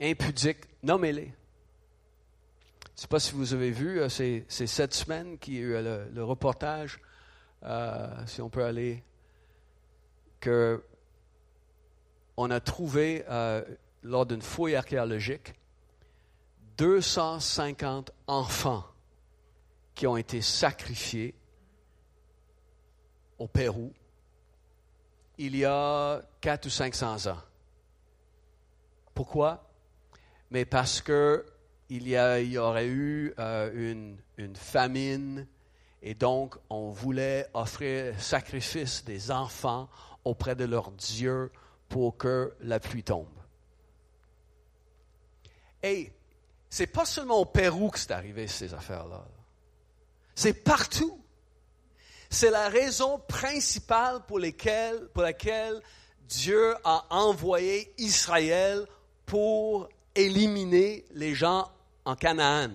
impudique, 0.01 0.65
nommez-les. 0.83 1.33
Je 2.95 2.99
ne 2.99 3.01
sais 3.01 3.09
pas 3.09 3.19
si 3.19 3.35
vous 3.35 3.53
avez 3.55 3.73
vu, 3.73 4.01
euh, 4.01 4.09
c'est, 4.09 4.45
cette 4.49 4.95
semaine 4.95 5.37
qu'il 5.39 5.55
y 5.55 5.57
a 5.59 5.61
eu 5.61 5.75
euh, 5.75 6.07
le, 6.13 6.25
reportage, 6.25 7.01
euh, 7.65 8.09
si 8.27 8.41
on 8.41 8.49
peut 8.49 8.65
aller, 8.65 9.03
que 10.45 10.85
on 12.37 12.51
a 12.51 12.61
trouvé 12.61 13.25
lors 14.03 14.27
d'une 14.27 14.43
fouille 14.43 14.77
archéologique 14.77 15.55
250 16.77 18.11
enfants 18.27 18.85
qui 19.95 20.07
ont 20.07 20.19
été 20.19 20.43
sacrifiés 20.43 21.35
au 23.39 23.47
Pérou 23.47 23.93
il 25.39 25.57
y 25.57 25.65
a 25.65 26.21
4 26.41 26.67
ou 26.67 26.71
500 26.71 27.27
ans. 27.33 27.41
Pourquoi? 29.15 29.69
Mais 30.51 30.65
parce 30.65 31.01
que 31.01 31.47
il 31.89 32.09
y 32.09 32.59
aurait 32.59 32.87
eu 32.87 33.35
euh, 33.39 33.71
une, 33.75 34.17
une, 34.39 34.57
famine 34.57 35.47
et 36.03 36.15
donc 36.15 36.57
on 36.71 36.91
voulait 36.91 37.47
offrir 37.53 38.19
sacrifice 38.21 39.05
des 39.05 39.31
enfants 39.31 39.89
auprès 40.25 40.55
de 40.57 40.65
leur 40.65 40.91
Dieu 40.93 41.51
pour 41.89 42.17
que 42.17 42.55
la 42.61 42.81
pluie 42.81 43.05
tombe. 43.05 43.29
Et 45.83 46.13
c'est 46.71 46.87
pas 46.87 47.05
seulement 47.05 47.39
au 47.39 47.45
Pérou 47.45 47.91
que 47.91 47.99
c'est 47.99 48.11
arrivé 48.11 48.47
ces 48.47 48.75
affaires-là. 48.75 49.25
C'est 50.35 50.65
partout. 50.65 51.21
C'est 52.31 52.51
la 52.51 52.69
raison 52.69 53.21
principale 53.29 54.25
pour, 54.27 54.41
pour 55.13 55.23
laquelle 55.23 55.81
Dieu 56.23 56.75
a 56.85 57.05
envoyé 57.11 57.93
Israël 57.99 58.87
pour 59.27 59.89
éliminer 60.15 61.05
les 61.13 61.35
gens 61.35 61.71
en 62.05 62.17
Canaan. 62.17 62.71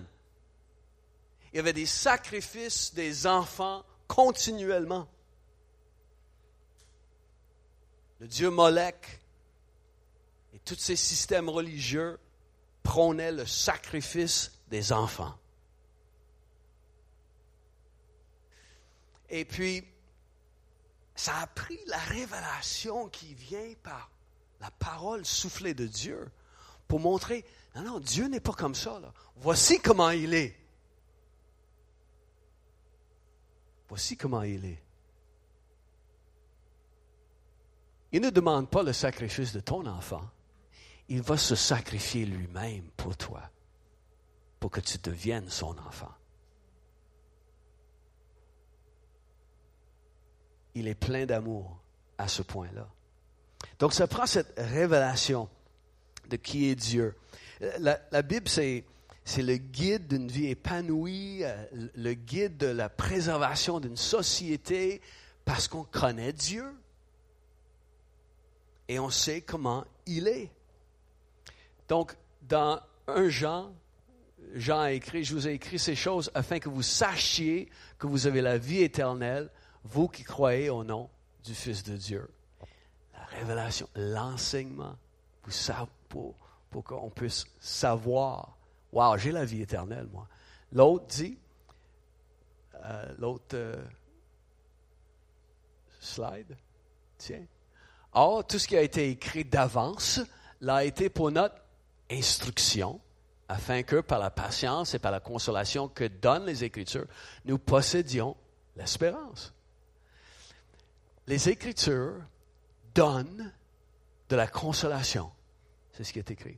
Il 1.52 1.56
y 1.56 1.58
avait 1.58 1.72
des 1.72 1.86
sacrifices 1.86 2.94
des 2.94 3.26
enfants 3.26 3.84
continuellement. 4.06 5.08
Le 8.20 8.28
dieu 8.28 8.50
Molech 8.50 9.20
et 10.52 10.58
tous 10.60 10.76
ces 10.76 10.96
systèmes 10.96 11.48
religieux 11.48 12.18
prônaient 12.82 13.32
le 13.32 13.46
sacrifice 13.46 14.52
des 14.68 14.92
enfants. 14.92 15.34
Et 19.30 19.44
puis, 19.44 19.84
ça 21.14 21.36
a 21.38 21.46
pris 21.46 21.78
la 21.86 21.98
révélation 21.98 23.08
qui 23.08 23.34
vient 23.34 23.72
par 23.82 24.10
la 24.60 24.70
parole 24.70 25.24
soufflée 25.24 25.72
de 25.72 25.86
Dieu 25.86 26.30
pour 26.88 27.00
montrer, 27.00 27.44
non, 27.74 27.82
non, 27.82 28.00
Dieu 28.00 28.26
n'est 28.26 28.40
pas 28.40 28.52
comme 28.52 28.74
ça. 28.74 29.00
Voici 29.36 29.80
comment 29.80 30.10
il 30.10 30.34
est. 30.34 30.56
Voici 33.88 34.16
comment 34.16 34.42
il 34.42 34.64
est. 34.66 34.82
Il 38.12 38.20
ne 38.20 38.30
demande 38.30 38.68
pas 38.68 38.82
le 38.82 38.92
sacrifice 38.92 39.52
de 39.52 39.60
ton 39.60 39.86
enfant. 39.86 40.22
Il 41.08 41.22
va 41.22 41.36
se 41.36 41.54
sacrifier 41.54 42.24
lui-même 42.24 42.84
pour 42.96 43.16
toi, 43.16 43.42
pour 44.58 44.70
que 44.70 44.80
tu 44.80 44.98
deviennes 44.98 45.48
son 45.48 45.76
enfant. 45.78 46.12
Il 50.74 50.88
est 50.88 50.94
plein 50.94 51.26
d'amour 51.26 51.80
à 52.18 52.28
ce 52.28 52.42
point-là. 52.42 52.88
Donc 53.78 53.92
ça 53.92 54.06
prend 54.06 54.26
cette 54.26 54.54
révélation 54.56 55.48
de 56.28 56.36
qui 56.36 56.66
est 56.66 56.76
Dieu. 56.76 57.16
La, 57.78 58.22
Bible, 58.22 58.48
c'est, 58.48 58.84
le 59.36 59.56
guide 59.56 60.06
d'une 60.06 60.28
vie 60.28 60.46
épanouie, 60.46 61.44
euh, 61.44 61.66
le 61.94 62.14
guide 62.14 62.56
de 62.56 62.66
la 62.66 62.88
préservation 62.88 63.80
d'une 63.80 63.96
société, 63.96 65.00
parce 65.44 65.68
qu'on 65.68 65.84
connaît 65.84 66.32
Dieu 66.32 66.64
et 68.90 68.98
on 68.98 69.08
sait 69.08 69.40
comment 69.40 69.84
il 70.04 70.26
est. 70.26 70.50
Donc, 71.86 72.16
dans 72.42 72.80
un 73.06 73.28
Jean, 73.28 73.72
Jean 74.54 74.80
a 74.80 74.90
écrit, 74.90 75.22
je 75.22 75.32
vous 75.32 75.46
ai 75.46 75.52
écrit 75.52 75.78
ces 75.78 75.94
choses 75.94 76.28
afin 76.34 76.58
que 76.58 76.68
vous 76.68 76.82
sachiez 76.82 77.70
que 78.00 78.08
vous 78.08 78.26
avez 78.26 78.40
la 78.40 78.58
vie 78.58 78.82
éternelle, 78.82 79.48
vous 79.84 80.08
qui 80.08 80.24
croyez 80.24 80.70
au 80.70 80.82
nom 80.82 81.08
du 81.44 81.54
Fils 81.54 81.84
de 81.84 81.96
Dieu. 81.96 82.28
La 83.14 83.24
révélation, 83.26 83.88
l'enseignement, 83.94 84.96
pour, 86.08 86.34
pour 86.68 86.82
qu'on 86.82 87.10
puisse 87.10 87.44
savoir, 87.60 88.58
wow, 88.90 89.16
j'ai 89.16 89.30
la 89.30 89.44
vie 89.44 89.62
éternelle, 89.62 90.08
moi. 90.12 90.26
L'autre 90.72 91.06
dit, 91.06 91.38
euh, 92.74 93.14
l'autre 93.18 93.54
euh, 93.54 93.84
slide, 96.00 96.56
tiens. 97.18 97.46
Or, 98.12 98.46
tout 98.46 98.58
ce 98.58 98.66
qui 98.66 98.76
a 98.76 98.82
été 98.82 99.08
écrit 99.10 99.44
d'avance 99.44 100.20
l'a 100.60 100.84
été 100.84 101.08
pour 101.08 101.30
notre 101.30 101.56
instruction, 102.10 103.00
afin 103.48 103.82
que 103.82 104.00
par 104.00 104.18
la 104.18 104.30
patience 104.30 104.94
et 104.94 104.98
par 104.98 105.12
la 105.12 105.20
consolation 105.20 105.88
que 105.88 106.04
donnent 106.04 106.46
les 106.46 106.64
Écritures, 106.64 107.06
nous 107.44 107.58
possédions 107.58 108.36
l'espérance. 108.76 109.52
Les 111.26 111.48
Écritures 111.48 112.14
donnent 112.94 113.52
de 114.28 114.36
la 114.36 114.46
consolation. 114.46 115.30
C'est 115.92 116.04
ce 116.04 116.12
qui 116.12 116.18
est 116.18 116.30
écrit. 116.30 116.56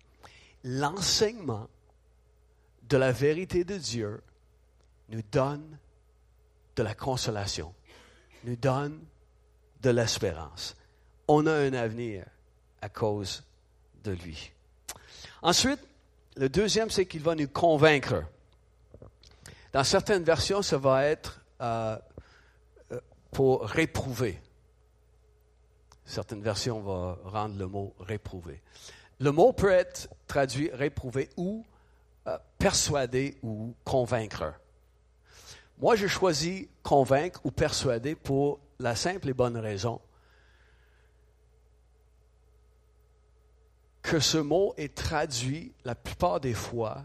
L'enseignement 0.64 1.68
de 2.82 2.96
la 2.96 3.12
vérité 3.12 3.64
de 3.64 3.76
Dieu 3.78 4.22
nous 5.08 5.22
donne 5.30 5.78
de 6.76 6.82
la 6.82 6.94
consolation, 6.94 7.74
nous 8.44 8.56
donne 8.56 9.02
de 9.80 9.90
l'espérance. 9.90 10.74
On 11.28 11.46
a 11.46 11.52
un 11.52 11.72
avenir 11.72 12.24
à 12.80 12.88
cause 12.88 13.42
de 14.04 14.12
lui. 14.12 14.52
Ensuite, 15.42 15.80
le 16.36 16.48
deuxième, 16.48 16.90
c'est 16.90 17.06
qu'il 17.06 17.22
va 17.22 17.34
nous 17.34 17.48
convaincre. 17.48 18.24
Dans 19.72 19.84
certaines 19.84 20.24
versions, 20.24 20.62
ça 20.62 20.78
va 20.78 21.04
être 21.06 21.40
euh, 21.60 21.96
euh, 22.92 23.00
pour 23.30 23.62
réprouver. 23.62 24.40
Certaines 26.04 26.42
versions 26.42 26.80
vont 26.80 27.16
rendre 27.24 27.56
le 27.56 27.66
mot 27.66 27.94
réprouver. 28.00 28.60
Le 29.18 29.30
mot 29.30 29.52
peut 29.52 29.70
être 29.70 30.08
traduit 30.26 30.70
réprouver 30.72 31.30
ou 31.36 31.64
euh, 32.26 32.36
persuader 32.58 33.36
ou 33.42 33.74
convaincre. 33.84 34.54
Moi, 35.78 35.96
je 35.96 36.06
choisis 36.06 36.66
convaincre 36.82 37.40
ou 37.44 37.50
persuader 37.50 38.14
pour 38.14 38.60
la 38.78 38.94
simple 38.94 39.28
et 39.28 39.32
bonne 39.32 39.56
raison 39.56 40.00
que 44.12 44.20
ce 44.20 44.36
mot 44.36 44.74
est 44.76 44.94
traduit 44.94 45.72
la 45.86 45.94
plupart 45.94 46.38
des 46.38 46.52
fois 46.52 47.02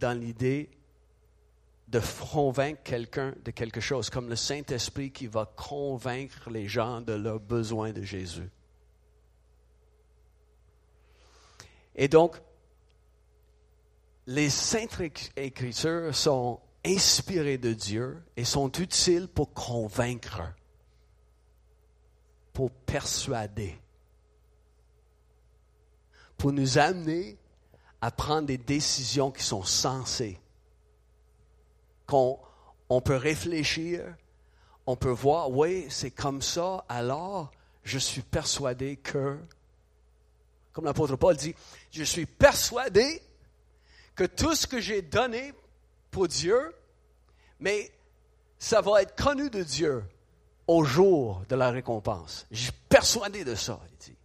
dans 0.00 0.18
l'idée 0.18 0.68
de 1.86 2.00
convaincre 2.32 2.82
quelqu'un 2.82 3.36
de 3.44 3.52
quelque 3.52 3.80
chose, 3.80 4.10
comme 4.10 4.28
le 4.28 4.34
Saint-Esprit 4.34 5.12
qui 5.12 5.28
va 5.28 5.46
convaincre 5.46 6.50
les 6.50 6.66
gens 6.66 7.02
de 7.02 7.12
leur 7.12 7.38
besoin 7.38 7.92
de 7.92 8.02
Jésus. 8.02 8.50
Et 11.94 12.08
donc, 12.08 12.34
les 14.26 14.50
saintes 14.50 15.00
écritures 15.36 16.12
sont 16.16 16.58
inspirées 16.84 17.58
de 17.58 17.74
Dieu 17.74 18.20
et 18.36 18.44
sont 18.44 18.72
utiles 18.72 19.28
pour 19.28 19.54
convaincre, 19.54 20.42
pour 22.52 22.72
persuader 22.72 23.78
pour 26.40 26.52
nous 26.52 26.78
amener 26.78 27.36
à 28.00 28.10
prendre 28.10 28.46
des 28.46 28.56
décisions 28.56 29.30
qui 29.30 29.42
sont 29.42 29.62
sensées, 29.62 30.40
qu'on 32.06 32.40
on 32.88 33.02
peut 33.02 33.16
réfléchir, 33.16 34.02
on 34.86 34.96
peut 34.96 35.10
voir, 35.10 35.50
oui, 35.50 35.86
c'est 35.90 36.10
comme 36.10 36.40
ça, 36.40 36.82
alors 36.88 37.50
je 37.84 37.98
suis 37.98 38.22
persuadé 38.22 38.96
que, 38.96 39.38
comme 40.72 40.86
l'apôtre 40.86 41.14
Paul 41.16 41.36
dit, 41.36 41.54
je 41.90 42.04
suis 42.04 42.24
persuadé 42.24 43.20
que 44.14 44.24
tout 44.24 44.54
ce 44.54 44.66
que 44.66 44.80
j'ai 44.80 45.02
donné 45.02 45.52
pour 46.10 46.26
Dieu, 46.26 46.74
mais 47.58 47.92
ça 48.58 48.80
va 48.80 49.02
être 49.02 49.14
connu 49.14 49.50
de 49.50 49.62
Dieu 49.62 50.02
au 50.66 50.84
jour 50.84 51.42
de 51.50 51.54
la 51.54 51.70
récompense. 51.70 52.46
Je 52.50 52.62
suis 52.62 52.72
persuadé 52.88 53.44
de 53.44 53.54
ça, 53.54 53.78
il 53.90 53.96
dit. 53.98 54.19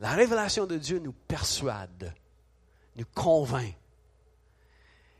La 0.00 0.12
révélation 0.12 0.66
de 0.66 0.76
Dieu 0.76 0.98
nous 0.98 1.12
persuade, 1.12 2.14
nous 2.96 3.06
convainc. 3.14 3.74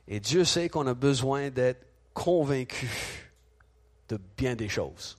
Et 0.07 0.21
Dieu 0.21 0.45
sait 0.45 0.69
qu'on 0.69 0.87
a 0.87 0.95
besoin 0.95 1.51
d'être 1.51 1.87
convaincu 2.15 2.89
de 4.09 4.19
bien 4.37 4.55
des 4.55 4.69
choses, 4.69 5.19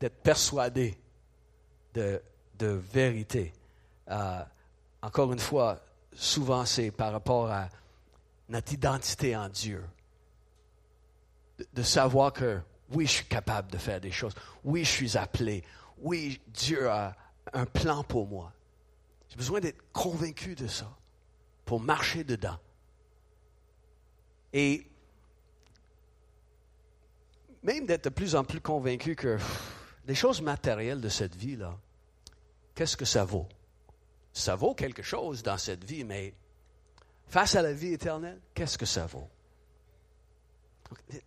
d'être 0.00 0.20
persuadé 0.22 0.98
de, 1.94 2.20
vérité. 2.60 3.52
Euh, 4.08 4.42
encore 5.00 5.32
une 5.32 5.38
fois, 5.38 5.80
souvent 6.12 6.66
c'est 6.66 6.90
par 6.90 7.12
rapport 7.12 7.50
à 7.50 7.68
notre 8.48 8.72
identité 8.72 9.34
en 9.34 9.48
Dieu. 9.48 9.82
De, 11.58 11.66
de, 11.72 11.82
savoir 11.82 12.32
que 12.34 12.60
oui, 12.90 13.06
je 13.06 13.12
suis 13.12 13.24
capable 13.24 13.70
de 13.72 13.78
faire 13.78 14.00
des 14.00 14.10
choses. 14.10 14.34
Oui, 14.62 14.84
je 14.84 14.90
suis 14.90 15.16
appelé. 15.16 15.64
Oui, 15.98 16.40
Dieu 16.48 16.90
a, 16.90 17.16
un 17.52 17.66
plan 17.66 18.04
pour 18.04 18.26
moi. 18.26 18.52
J'ai 19.28 19.36
besoin 19.36 19.60
d'être 19.60 19.82
convaincu 19.92 20.54
de 20.54 20.66
ça 20.66 20.96
pour 21.64 21.80
marcher 21.80 22.24
dedans. 22.24 22.58
Et 24.52 24.86
même 27.62 27.86
d'être 27.86 28.04
de 28.04 28.08
plus 28.08 28.34
en 28.34 28.44
plus 28.44 28.60
convaincu 28.60 29.14
que 29.14 29.38
les 30.06 30.14
choses 30.14 30.40
matérielles 30.40 31.00
de 31.00 31.08
cette 31.08 31.36
vie-là, 31.36 31.78
qu'est-ce 32.74 32.96
que 32.96 33.04
ça 33.04 33.24
vaut? 33.24 33.48
Ça 34.32 34.56
vaut 34.56 34.74
quelque 34.74 35.02
chose 35.02 35.42
dans 35.42 35.58
cette 35.58 35.84
vie, 35.84 36.04
mais 36.04 36.34
face 37.28 37.54
à 37.54 37.62
la 37.62 37.72
vie 37.72 37.92
éternelle, 37.92 38.40
qu'est-ce 38.54 38.78
que 38.78 38.86
ça 38.86 39.06
vaut? 39.06 39.28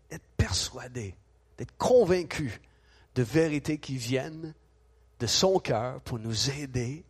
D'être 0.10 0.28
persuadé, 0.36 1.16
d'être 1.58 1.78
convaincu 1.78 2.62
de 3.16 3.24
vérités 3.24 3.78
qui 3.78 3.96
viennent 3.96 4.54
de 5.24 5.28
son 5.28 5.58
cœur 5.58 6.02
pour 6.02 6.20
nous 6.20 6.50
aider 6.50 7.06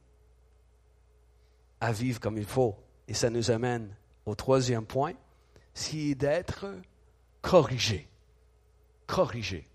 à 1.81 1.91
vivre 1.91 2.19
comme 2.19 2.37
il 2.37 2.45
faut. 2.45 2.75
Et 3.07 3.15
ça 3.15 3.31
nous 3.31 3.49
amène 3.49 3.89
au 4.27 4.35
troisième 4.35 4.85
point, 4.85 5.13
c'est 5.73 6.13
d'être 6.13 6.67
corrigé. 7.41 8.07
Corrigé. 9.07 9.67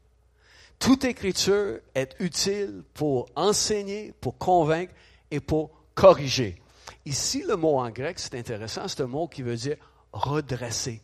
Toute 0.78 1.02
écriture 1.02 1.80
est 1.96 2.14
utile 2.20 2.84
pour 2.94 3.28
enseigner, 3.34 4.12
pour 4.20 4.38
convaincre 4.38 4.94
et 5.32 5.40
pour 5.40 5.72
corriger. 5.96 6.62
Ici, 7.06 7.42
le 7.42 7.56
mot 7.56 7.80
en 7.80 7.90
grec, 7.90 8.20
c'est 8.20 8.36
intéressant, 8.36 8.86
c'est 8.86 9.02
un 9.02 9.08
mot 9.08 9.26
qui 9.26 9.42
veut 9.42 9.56
dire 9.56 9.78
redresser. 10.12 11.02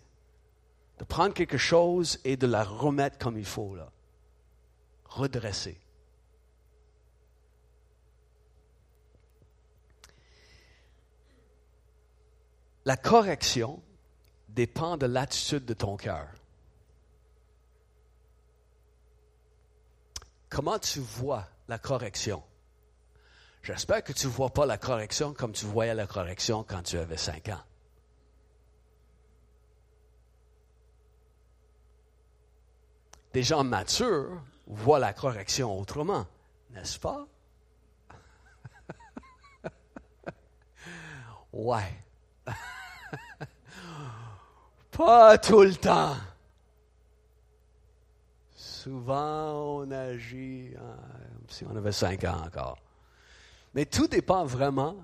De 1.01 1.05
prendre 1.05 1.35
quelque 1.35 1.59
chose 1.59 2.21
et 2.23 2.37
de 2.37 2.47
la 2.47 2.63
remettre 2.63 3.19
comme 3.19 3.37
il 3.37 3.45
faut, 3.45 3.75
là. 3.75 3.91
Redresser. 5.07 5.81
La 12.85 12.97
correction 12.97 13.83
dépend 14.49 14.97
de 14.97 15.07
l'attitude 15.07 15.65
de 15.65 15.75
ton 15.75 15.97
cœur. 15.97 16.29
Comment 20.51 20.79
tu 20.79 21.01
vois 21.01 21.49
la 21.67 21.79
correction? 21.79 22.43
J'espère 23.63 24.05
que 24.05 24.13
tu 24.13 24.27
ne 24.27 24.33
vois 24.33 24.51
pas 24.51 24.67
la 24.67 24.77
correction 24.77 25.33
comme 25.33 25.53
tu 25.53 25.65
voyais 25.65 25.95
la 25.95 26.07
correction 26.07 26.63
quand 26.63 26.83
tu 26.83 26.99
avais 26.99 27.17
cinq 27.17 27.49
ans. 27.49 27.63
Des 33.33 33.43
gens 33.43 33.65
matures 33.65 34.43
voient 34.67 34.99
la 34.99 35.13
correction 35.15 35.77
autrement, 35.81 36.27
n'est-ce 36.71 37.01
pas? 37.01 37.27
ouais. 41.53 42.04
Pas 44.91 45.39
tout 45.39 45.63
le 45.63 45.75
temps. 45.75 46.17
Souvent, 48.55 49.79
on 49.79 49.91
agit 49.91 50.75
comme 50.75 51.49
si 51.49 51.65
on 51.65 51.77
avait 51.77 51.93
cinq 51.93 52.25
ans 52.25 52.43
encore. 52.47 52.79
Mais 53.75 53.87
tout 53.87 54.07
dépend 54.07 54.45
vraiment 54.45 54.97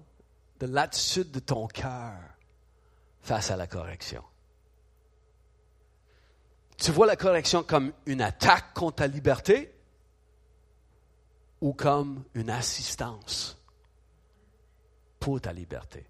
de 0.61 0.67
l'attitude 0.67 1.31
de 1.31 1.41
ton 1.41 1.67
cœur 1.67 2.15
face 3.21 3.51
à 3.51 3.57
la 3.57 3.67
correction. 3.67 4.23
Tu 6.77 6.93
vois 6.93 7.07
la 7.07 7.17
correction 7.17 7.63
comme 7.63 7.93
une 8.07 8.23
attaque 8.23 8.73
contre 8.73 8.97
ta 8.97 9.07
liberté 9.07 9.75
ou 11.61 11.75
comme 11.75 12.25
une 12.35 12.49
assistance 12.49 13.59
pour 15.19 15.41
ta 15.41 15.53
liberté? 15.53 16.07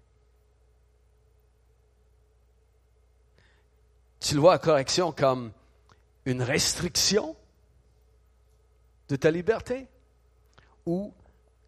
Tu 4.21 4.35
le 4.35 4.41
vois 4.41 4.59
correction 4.59 5.11
comme 5.11 5.51
une 6.25 6.43
restriction 6.43 7.35
de 9.09 9.15
ta 9.15 9.31
liberté 9.31 9.87
ou 10.85 11.11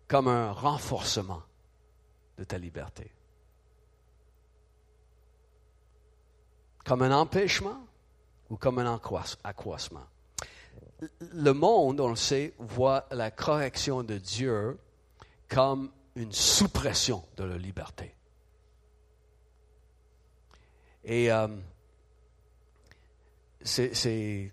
comme 0.08 0.28
un 0.28 0.52
renforcement 0.52 1.42
de 2.38 2.44
ta 2.44 2.60
liberté? 2.60 3.12
Comme 6.86 7.02
un 7.02 7.12
empêchement 7.12 7.88
ou 8.52 8.58
comme 8.58 8.78
un 8.78 9.02
accroissement? 9.44 10.06
Le 11.20 11.52
monde, 11.54 12.00
on 12.00 12.10
le 12.10 12.16
sait, 12.16 12.54
voit 12.60 13.08
la 13.10 13.32
correction 13.32 14.04
de 14.04 14.20
Dieu 14.20 14.78
comme 15.50 15.92
une 16.16 16.32
suppression 16.32 17.24
de 17.36 17.46
la 17.46 17.58
liberté. 17.58 18.16
Et 21.04 21.32
euh, 21.32 21.48
c'est 23.64 24.52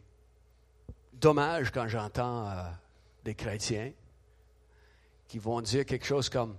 dommage 1.13 1.71
quand 1.71 1.89
j'entends 1.89 2.49
euh, 2.49 2.71
des 3.25 3.35
chrétiens 3.35 3.93
qui 5.29 5.39
vont 5.39 5.61
dire 5.61 5.85
quelque 5.85 6.07
chose 6.07 6.29
comme 6.29 6.57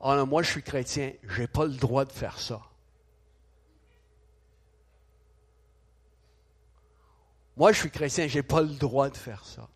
Ah 0.00 0.16
non, 0.16 0.26
moi 0.26 0.42
je 0.42 0.50
suis 0.50 0.62
chrétien, 0.62 1.12
je 1.22 1.42
n'ai 1.42 1.48
pas 1.48 1.64
le 1.64 1.74
droit 1.74 2.04
de 2.04 2.12
faire 2.12 2.38
ça. 2.38 2.60
Moi 7.56 7.72
je 7.72 7.80
suis 7.80 7.90
chrétien, 7.90 8.26
je 8.26 8.38
n'ai 8.38 8.42
pas 8.42 8.60
le 8.60 8.74
droit 8.74 9.08
de 9.08 9.16
faire 9.16 9.44
ça. 9.44 9.68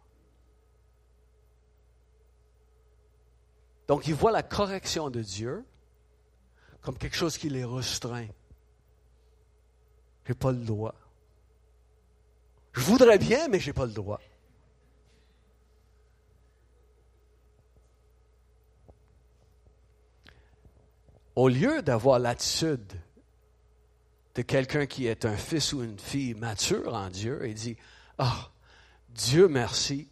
Donc 3.86 4.06
ils 4.06 4.14
voient 4.14 4.32
la 4.32 4.42
correction 4.42 5.08
de 5.08 5.22
Dieu 5.22 5.64
comme 6.82 6.98
quelque 6.98 7.16
chose 7.16 7.38
qui 7.38 7.48
les 7.48 7.64
restreint. 7.64 8.28
Je 10.24 10.32
n'ai 10.32 10.38
pas 10.38 10.52
le 10.52 10.58
droit. 10.58 10.94
Je 12.72 12.80
voudrais 12.80 13.18
bien, 13.18 13.48
mais 13.48 13.58
je 13.58 13.68
n'ai 13.68 13.72
pas 13.72 13.86
le 13.86 13.92
droit. 13.92 14.20
Au 21.34 21.48
lieu 21.48 21.82
d'avoir 21.82 22.18
l'attitude 22.18 23.00
de 24.34 24.42
quelqu'un 24.42 24.86
qui 24.86 25.06
est 25.06 25.24
un 25.24 25.36
fils 25.36 25.72
ou 25.72 25.82
une 25.82 25.98
fille 25.98 26.34
mature 26.34 26.94
en 26.94 27.10
Dieu 27.10 27.44
et 27.44 27.54
dit, 27.54 27.76
ah, 28.18 28.50
Dieu 29.08 29.48
merci, 29.48 30.08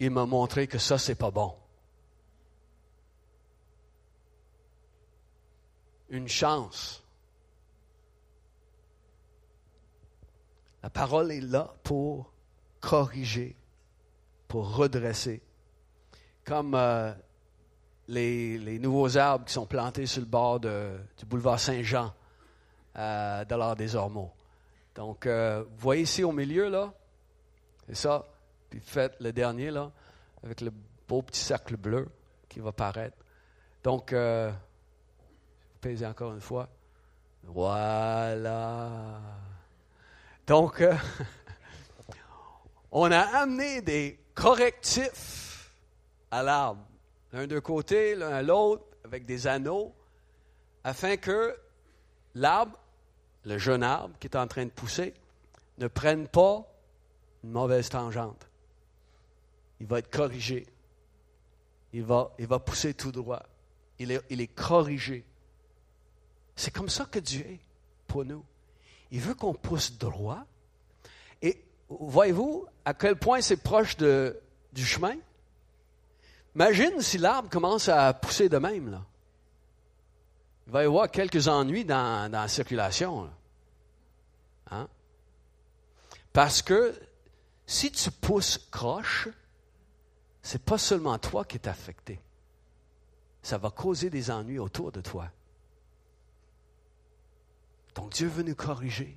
il 0.00 0.10
m'a 0.10 0.26
montré 0.26 0.66
que 0.66 0.78
ça, 0.78 0.98
c'est 0.98 1.14
pas 1.14 1.30
bon. 1.30 1.54
Une 6.10 6.28
chance. 6.28 7.01
La 10.82 10.90
parole 10.90 11.30
est 11.32 11.40
là 11.40 11.72
pour 11.82 12.32
corriger, 12.80 13.56
pour 14.48 14.74
redresser. 14.74 15.40
Comme 16.44 16.74
euh, 16.74 17.12
les, 18.08 18.78
nouveaux 18.78 19.16
arbres 19.16 19.44
qui 19.44 19.52
sont 19.52 19.66
plantés 19.66 20.06
sur 20.06 20.20
le 20.20 20.26
bord 20.26 20.60
du 20.60 21.26
boulevard 21.26 21.60
Saint-Jean, 21.60 22.12
euh, 22.96 23.44
de 23.44 23.54
l'art 23.54 23.76
des 23.76 23.94
Ormeaux. 23.96 24.32
Donc, 24.94 25.26
euh, 25.26 25.62
vous 25.62 25.78
voyez 25.78 26.02
ici 26.02 26.22
au 26.24 26.32
milieu, 26.32 26.68
là, 26.68 26.92
c'est 27.86 27.94
ça. 27.94 28.26
Puis 28.68 28.80
faites 28.80 29.16
le 29.20 29.32
dernier, 29.32 29.70
là, 29.70 29.90
avec 30.42 30.60
le 30.60 30.72
beau 31.08 31.22
petit 31.22 31.40
cercle 31.40 31.76
bleu 31.76 32.08
qui 32.48 32.60
va 32.60 32.72
paraître. 32.72 33.16
Donc, 33.82 34.12
euh, 34.12 34.52
pesez 35.80 36.06
encore 36.06 36.34
une 36.34 36.40
fois. 36.40 36.68
Voilà. 37.44 39.20
Donc, 40.52 40.82
euh, 40.82 40.94
on 42.92 43.10
a 43.10 43.20
amené 43.20 43.80
des 43.80 44.18
correctifs 44.34 45.72
à 46.30 46.42
l'arbre, 46.42 46.84
l'un 47.32 47.46
de 47.46 47.58
côté, 47.58 48.14
l'un 48.14 48.28
à 48.28 48.42
l'autre, 48.42 48.84
avec 49.02 49.24
des 49.24 49.46
anneaux, 49.46 49.94
afin 50.84 51.16
que 51.16 51.56
l'arbre, 52.34 52.78
le 53.46 53.56
jeune 53.56 53.82
arbre 53.82 54.14
qui 54.20 54.26
est 54.26 54.36
en 54.36 54.46
train 54.46 54.66
de 54.66 54.70
pousser, 54.70 55.14
ne 55.78 55.86
prenne 55.86 56.28
pas 56.28 56.66
une 57.44 57.52
mauvaise 57.52 57.88
tangente. 57.88 58.46
Il 59.80 59.86
va 59.86 60.00
être 60.00 60.10
corrigé. 60.10 60.66
Il 61.94 62.04
va, 62.04 62.28
pousser 62.58 62.92
tout 62.92 63.10
droit. 63.10 63.42
Il 63.98 64.12
est 64.12 64.54
corrigé. 64.54 65.24
C'est 66.56 66.74
comme 66.74 66.90
ça 66.90 67.06
que 67.06 67.20
Dieu 67.20 67.40
est 67.40 67.60
pour 68.06 68.26
nous. 68.26 68.44
Il 69.12 69.20
veut 69.20 69.34
qu'on 69.34 69.52
pousse 69.52 69.96
droit. 69.98 70.44
Et 71.42 71.62
voyez-vous 71.88 72.66
à 72.84 72.94
quel 72.94 73.16
point 73.16 73.42
c'est 73.42 73.58
proche 73.58 73.96
du 73.96 74.84
chemin? 74.84 75.16
Imagine 76.54 77.00
si 77.00 77.18
l'arbre 77.18 77.50
commence 77.50 77.88
à 77.88 78.12
pousser 78.14 78.48
de 78.48 78.56
même. 78.56 78.90
Là. 78.90 79.04
Il 80.66 80.72
va 80.72 80.82
y 80.82 80.86
avoir 80.86 81.10
quelques 81.10 81.46
ennuis 81.46 81.84
dans, 81.84 82.30
dans 82.30 82.40
la 82.40 82.48
circulation. 82.48 83.30
Hein? 84.70 84.88
Parce 86.32 86.62
que 86.62 86.98
si 87.66 87.92
tu 87.92 88.10
pousses 88.10 88.58
croche, 88.70 89.28
c'est 90.42 90.64
pas 90.64 90.78
seulement 90.78 91.18
toi 91.18 91.44
qui 91.44 91.58
es 91.58 91.68
affecté. 91.68 92.18
Ça 93.42 93.58
va 93.58 93.70
causer 93.70 94.08
des 94.08 94.30
ennuis 94.30 94.58
autour 94.58 94.90
de 94.90 95.02
toi. 95.02 95.28
Donc 97.94 98.12
Dieu 98.12 98.28
veut 98.28 98.42
nous 98.42 98.54
corriger. 98.54 99.16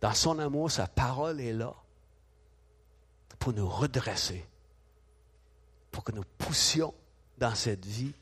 Dans 0.00 0.14
son 0.14 0.38
amour, 0.38 0.70
sa 0.70 0.86
parole 0.86 1.40
est 1.40 1.52
là 1.52 1.74
pour 3.38 3.52
nous 3.52 3.68
redresser, 3.68 4.44
pour 5.90 6.04
que 6.04 6.12
nous 6.12 6.24
poussions 6.38 6.94
dans 7.38 7.54
cette 7.54 7.84
vie 7.84 8.12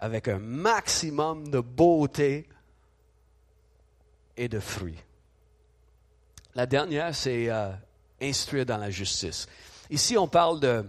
avec 0.00 0.28
un 0.28 0.38
maximum 0.38 1.48
de 1.48 1.60
beauté 1.60 2.48
et 4.36 4.48
de 4.48 4.60
fruits. 4.60 4.98
La 6.54 6.66
dernière, 6.66 7.14
c'est 7.14 7.50
euh, 7.50 7.72
instruire 8.20 8.66
dans 8.66 8.76
la 8.76 8.90
justice. 8.90 9.46
Ici, 9.90 10.16
on 10.16 10.28
parle 10.28 10.60
de 10.60 10.84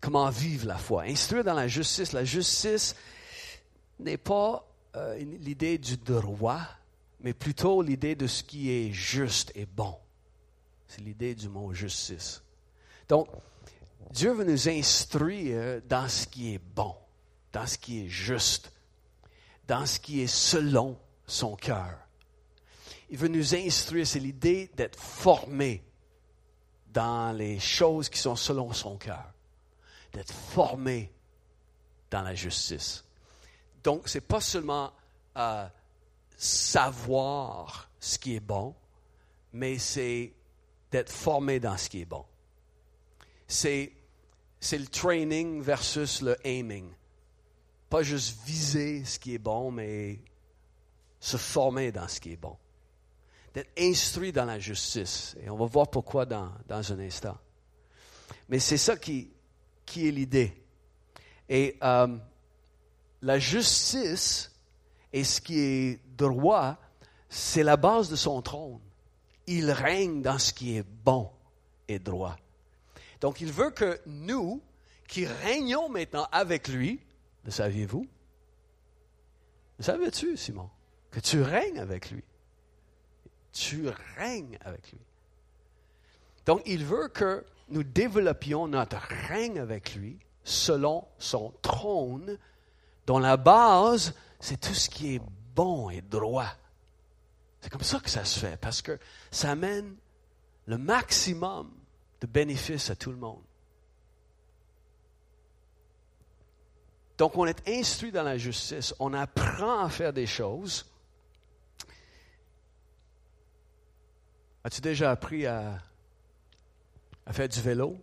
comment 0.00 0.30
vivre 0.30 0.66
la 0.66 0.78
foi. 0.78 1.02
Instruire 1.02 1.44
dans 1.44 1.54
la 1.54 1.68
justice. 1.68 2.12
La 2.12 2.24
justice 2.24 2.94
n'est 3.98 4.18
pas 4.18 4.66
euh, 4.96 5.16
l'idée 5.18 5.78
du 5.78 5.96
droit, 5.96 6.62
mais 7.20 7.32
plutôt 7.32 7.82
l'idée 7.82 8.14
de 8.14 8.26
ce 8.26 8.42
qui 8.42 8.70
est 8.70 8.92
juste 8.92 9.52
et 9.54 9.66
bon. 9.66 9.96
C'est 10.88 11.00
l'idée 11.00 11.34
du 11.34 11.48
mot 11.48 11.72
justice. 11.72 12.42
Donc, 13.08 13.28
Dieu 14.10 14.32
veut 14.32 14.44
nous 14.44 14.68
instruire 14.68 15.80
dans 15.88 16.08
ce 16.08 16.26
qui 16.26 16.54
est 16.54 16.58
bon, 16.58 16.94
dans 17.52 17.66
ce 17.66 17.78
qui 17.78 18.04
est 18.04 18.08
juste, 18.08 18.72
dans 19.66 19.86
ce 19.86 19.98
qui 19.98 20.20
est 20.20 20.26
selon 20.26 20.98
son 21.26 21.56
cœur. 21.56 21.98
Il 23.10 23.18
veut 23.18 23.28
nous 23.28 23.54
instruire, 23.54 24.06
c'est 24.06 24.20
l'idée 24.20 24.70
d'être 24.74 24.98
formé 24.98 25.84
dans 26.92 27.36
les 27.36 27.58
choses 27.58 28.08
qui 28.08 28.18
sont 28.18 28.36
selon 28.36 28.72
son 28.72 28.96
cœur, 28.96 29.32
d'être 30.12 30.32
formé 30.32 31.12
dans 32.10 32.22
la 32.22 32.34
justice. 32.34 33.03
Donc, 33.84 34.08
ce 34.08 34.18
n'est 34.18 34.22
pas 34.22 34.40
seulement 34.40 34.92
euh, 35.36 35.68
savoir 36.36 37.90
ce 38.00 38.18
qui 38.18 38.34
est 38.34 38.40
bon, 38.40 38.74
mais 39.52 39.78
c'est 39.78 40.32
d'être 40.90 41.12
formé 41.12 41.60
dans 41.60 41.76
ce 41.76 41.88
qui 41.88 42.00
est 42.00 42.06
bon. 42.06 42.24
C'est, 43.46 43.92
c'est 44.58 44.78
le 44.78 44.86
training 44.86 45.60
versus 45.62 46.22
le 46.22 46.36
aiming. 46.44 46.90
Pas 47.88 48.02
juste 48.02 48.38
viser 48.44 49.04
ce 49.04 49.18
qui 49.18 49.34
est 49.34 49.38
bon, 49.38 49.70
mais 49.70 50.18
se 51.20 51.36
former 51.36 51.92
dans 51.92 52.08
ce 52.08 52.18
qui 52.18 52.32
est 52.32 52.36
bon 52.36 52.56
d'être 53.54 53.70
instruit 53.78 54.32
dans 54.32 54.44
la 54.44 54.58
justice. 54.58 55.36
Et 55.40 55.48
on 55.48 55.56
va 55.56 55.66
voir 55.66 55.88
pourquoi 55.88 56.26
dans, 56.26 56.50
dans 56.66 56.92
un 56.92 56.98
instant. 56.98 57.38
Mais 58.48 58.58
c'est 58.58 58.76
ça 58.76 58.96
qui, 58.96 59.30
qui 59.86 60.08
est 60.08 60.10
l'idée. 60.10 60.52
Et 61.48 61.78
euh, 61.82 62.18
la 63.24 63.38
justice 63.38 64.52
et 65.12 65.24
ce 65.24 65.40
qui 65.40 65.58
est 65.58 66.00
droit, 66.16 66.76
c'est 67.28 67.62
la 67.62 67.76
base 67.76 68.10
de 68.10 68.16
son 68.16 68.42
trône. 68.42 68.80
Il 69.46 69.70
règne 69.70 70.22
dans 70.22 70.38
ce 70.38 70.52
qui 70.52 70.76
est 70.76 70.86
bon 71.04 71.30
et 71.88 71.98
droit. 71.98 72.36
Donc 73.20 73.40
il 73.40 73.50
veut 73.50 73.70
que 73.70 74.00
nous, 74.06 74.62
qui 75.08 75.26
régnons 75.26 75.88
maintenant 75.88 76.28
avec 76.32 76.68
lui, 76.68 77.00
le 77.44 77.50
saviez-vous? 77.50 78.06
Le 79.78 79.84
savais-tu, 79.84 80.36
Simon? 80.36 80.70
Que 81.10 81.20
tu 81.20 81.42
règnes 81.42 81.78
avec 81.78 82.10
lui? 82.10 82.22
Tu 83.52 83.88
règnes 84.16 84.58
avec 84.64 84.92
lui. 84.92 85.00
Donc, 86.46 86.62
il 86.66 86.84
veut 86.84 87.08
que 87.08 87.44
nous 87.68 87.82
développions 87.82 88.68
notre 88.68 88.98
règne 89.28 89.58
avec 89.58 89.94
lui 89.94 90.18
selon 90.42 91.06
son 91.18 91.52
trône, 91.62 92.38
dont 93.06 93.18
la 93.18 93.36
base, 93.36 94.14
c'est 94.40 94.60
tout 94.60 94.74
ce 94.74 94.88
qui 94.88 95.16
est 95.16 95.22
bon 95.54 95.90
et 95.90 96.00
droit. 96.00 96.52
C'est 97.60 97.70
comme 97.70 97.82
ça 97.82 98.00
que 98.00 98.10
ça 98.10 98.24
se 98.24 98.38
fait, 98.38 98.56
parce 98.56 98.82
que 98.82 98.98
ça 99.30 99.50
amène 99.50 99.96
le 100.66 100.78
maximum 100.78 101.70
de 102.20 102.26
bénéfices 102.26 102.90
à 102.90 102.96
tout 102.96 103.10
le 103.10 103.16
monde. 103.16 103.42
Donc, 107.16 107.36
on 107.38 107.46
est 107.46 107.68
instruit 107.68 108.10
dans 108.10 108.24
la 108.24 108.36
justice, 108.38 108.94
on 108.98 109.14
apprend 109.14 109.84
à 109.84 109.88
faire 109.88 110.12
des 110.12 110.26
choses 110.26 110.84
As-tu 114.64 114.80
déjà 114.80 115.10
appris 115.10 115.46
à, 115.46 115.78
faire 117.30 117.48
du 117.48 117.60
vélo? 117.60 117.98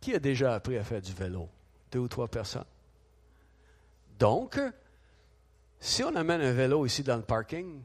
Qui 0.00 0.14
a 0.14 0.18
déjà 0.18 0.54
appris 0.54 0.78
à 0.78 0.84
faire 0.84 1.02
du 1.02 1.12
vélo? 1.12 1.50
Deux 1.92 1.98
ou 1.98 2.08
trois 2.08 2.28
personnes? 2.28 2.64
Donc, 4.22 4.56
si 5.80 6.04
on 6.04 6.14
amène 6.14 6.42
un 6.42 6.52
vélo 6.52 6.86
ici 6.86 7.02
dans 7.02 7.16
le 7.16 7.24
parking, 7.24 7.82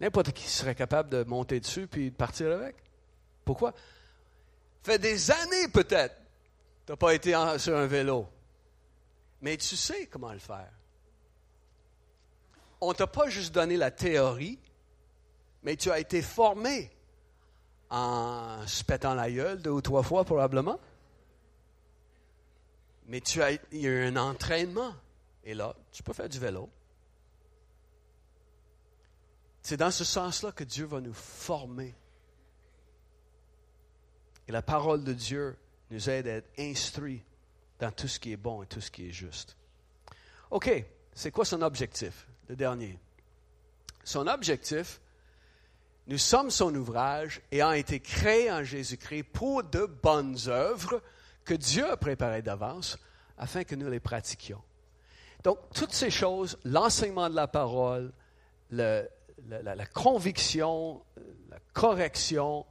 n'importe 0.00 0.30
qui 0.30 0.48
serait 0.48 0.76
capable 0.76 1.08
de 1.08 1.24
monter 1.24 1.58
dessus 1.58 1.88
puis 1.88 2.12
de 2.12 2.14
partir 2.14 2.52
avec. 2.52 2.76
Pourquoi? 3.44 3.74
Fait 4.84 5.00
des 5.00 5.32
années 5.32 5.66
peut-être, 5.66 6.14
tu 6.86 6.92
n'as 6.92 6.96
pas 6.96 7.12
été 7.12 7.32
sur 7.58 7.76
un 7.76 7.88
vélo. 7.88 8.28
Mais 9.40 9.56
tu 9.56 9.74
sais 9.74 10.06
comment 10.06 10.32
le 10.32 10.38
faire. 10.38 10.70
On 12.80 12.90
ne 12.90 12.94
t'a 12.94 13.08
pas 13.08 13.28
juste 13.28 13.52
donné 13.52 13.76
la 13.76 13.90
théorie, 13.90 14.60
mais 15.64 15.74
tu 15.74 15.90
as 15.90 15.98
été 15.98 16.22
formé 16.22 16.88
en 17.90 18.64
se 18.68 18.84
pétant 18.84 19.14
la 19.14 19.28
gueule 19.28 19.60
deux 19.60 19.70
ou 19.70 19.80
trois 19.80 20.04
fois 20.04 20.22
probablement. 20.22 20.78
Mais 23.08 23.20
tu 23.20 23.42
as, 23.42 23.50
il 23.50 23.80
y 23.80 23.88
a 23.88 23.90
eu 23.90 24.06
un 24.06 24.16
entraînement. 24.16 24.94
Et 25.44 25.54
là, 25.54 25.74
tu 25.90 26.02
peux 26.02 26.12
faire 26.12 26.28
du 26.28 26.38
vélo. 26.38 26.70
C'est 29.62 29.76
dans 29.76 29.90
ce 29.90 30.04
sens-là 30.04 30.52
que 30.52 30.64
Dieu 30.64 30.84
va 30.84 31.00
nous 31.00 31.14
former. 31.14 31.94
Et 34.48 34.52
la 34.52 34.62
parole 34.62 35.04
de 35.04 35.12
Dieu 35.12 35.56
nous 35.90 36.10
aide 36.10 36.26
à 36.26 36.32
être 36.32 36.50
instruits 36.58 37.24
dans 37.78 37.92
tout 37.92 38.08
ce 38.08 38.18
qui 38.18 38.32
est 38.32 38.36
bon 38.36 38.62
et 38.62 38.66
tout 38.66 38.80
ce 38.80 38.90
qui 38.90 39.08
est 39.08 39.12
juste. 39.12 39.56
OK, 40.50 40.70
c'est 41.14 41.30
quoi 41.30 41.44
son 41.44 41.62
objectif, 41.62 42.26
le 42.48 42.56
dernier? 42.56 42.98
Son 44.04 44.26
objectif, 44.26 45.00
nous 46.06 46.18
sommes 46.18 46.50
son 46.50 46.74
ouvrage 46.74 47.40
ayant 47.52 47.72
été 47.72 48.00
créés 48.00 48.50
en 48.50 48.64
Jésus-Christ 48.64 49.24
pour 49.24 49.62
de 49.62 49.86
bonnes 49.86 50.36
œuvres 50.48 51.00
que 51.44 51.54
Dieu 51.54 51.88
a 51.88 51.96
préparées 51.96 52.42
d'avance 52.42 52.98
afin 53.38 53.64
que 53.64 53.74
nous 53.74 53.88
les 53.88 54.00
pratiquions. 54.00 54.62
Donc, 55.44 55.58
toutes 55.74 55.92
ces 55.92 56.10
choses, 56.10 56.58
l'enseignement 56.64 57.28
de 57.28 57.34
la 57.34 57.48
parole, 57.48 58.12
la, 58.70 59.06
conviction, 59.92 61.02
la 61.50 61.58
correction, 61.72 62.64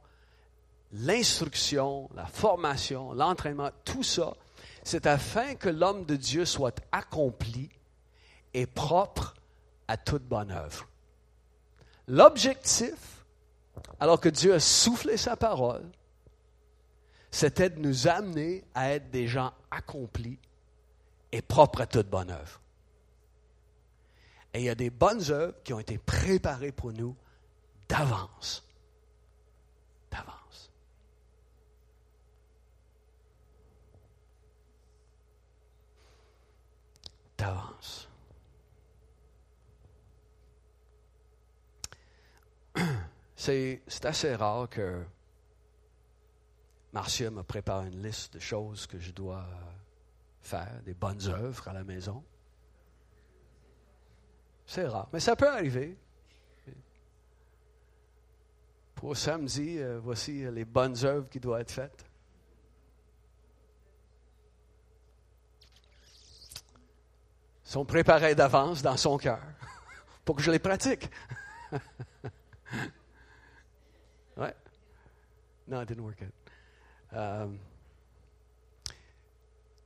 l'instruction, 0.92 2.08
la 2.14 2.26
formation, 2.26 3.12
l'entraînement, 3.12 3.70
tout 3.84 4.02
ça, 4.02 4.34
c'est 4.82 5.06
afin 5.06 5.54
que 5.54 5.68
l'homme 5.68 6.04
de 6.04 6.16
Dieu 6.16 6.44
soit 6.44 6.80
accompli 6.92 7.68
et 8.54 8.66
propre 8.66 9.34
à 9.86 9.96
toute 9.96 10.24
bonne 10.24 10.50
œuvre. 10.50 10.88
L'objectif, 12.08 13.24
alors 14.00 14.20
que 14.20 14.28
Dieu 14.28 14.54
a 14.54 14.60
soufflé 14.60 15.16
sa 15.16 15.36
parole, 15.36 15.84
c'était 17.30 17.70
de 17.70 17.78
nous 17.78 18.08
amener 18.08 18.64
à 18.74 18.90
être 18.90 19.10
des 19.10 19.28
gens 19.28 19.52
accomplis 19.70 20.38
et 21.30 21.42
propres 21.42 21.82
à 21.82 21.86
toute 21.86 22.08
bonne 22.08 22.30
œuvre. 22.30 22.61
Et 24.54 24.60
il 24.60 24.64
y 24.64 24.68
a 24.68 24.74
des 24.74 24.90
bonnes 24.90 25.30
œuvres 25.30 25.54
qui 25.64 25.72
ont 25.72 25.80
été 25.80 25.98
préparées 25.98 26.72
pour 26.72 26.92
nous 26.92 27.16
d'avance. 27.88 28.68
D'avance. 30.10 30.70
D'avance. 37.38 38.08
C'est 43.36 43.82
assez 44.04 44.34
rare 44.34 44.68
que 44.68 45.02
Marcia 46.92 47.30
me 47.30 47.42
prépare 47.42 47.84
une 47.84 48.02
liste 48.02 48.34
de 48.34 48.38
choses 48.38 48.86
que 48.86 48.98
je 48.98 49.12
dois 49.12 49.46
faire, 50.42 50.82
des 50.84 50.92
bonnes 50.92 51.26
œuvres 51.26 51.66
à 51.68 51.72
la 51.72 51.84
maison. 51.84 52.22
C'est 54.66 54.86
rare, 54.86 55.08
mais 55.12 55.20
ça 55.20 55.36
peut 55.36 55.48
arriver. 55.48 55.96
Pour 58.94 59.16
samedi, 59.16 59.78
euh, 59.78 59.98
voici 60.02 60.44
les 60.50 60.64
bonnes 60.64 61.04
œuvres 61.04 61.28
qui 61.28 61.40
doivent 61.40 61.60
être 61.60 61.72
faites. 61.72 62.04
sont 67.72 67.84
préparées 67.86 68.34
d'avance 68.34 68.82
dans 68.82 68.98
son 68.98 69.16
cœur 69.16 69.40
pour 70.26 70.36
que 70.36 70.42
je 70.42 70.50
les 70.50 70.58
pratique. 70.58 71.10
ouais. 74.36 74.54
Non, 75.66 75.80
it 75.80 75.88
didn't 75.88 76.04
work 76.04 76.20
out. 76.20 76.34
Euh, 77.14 77.48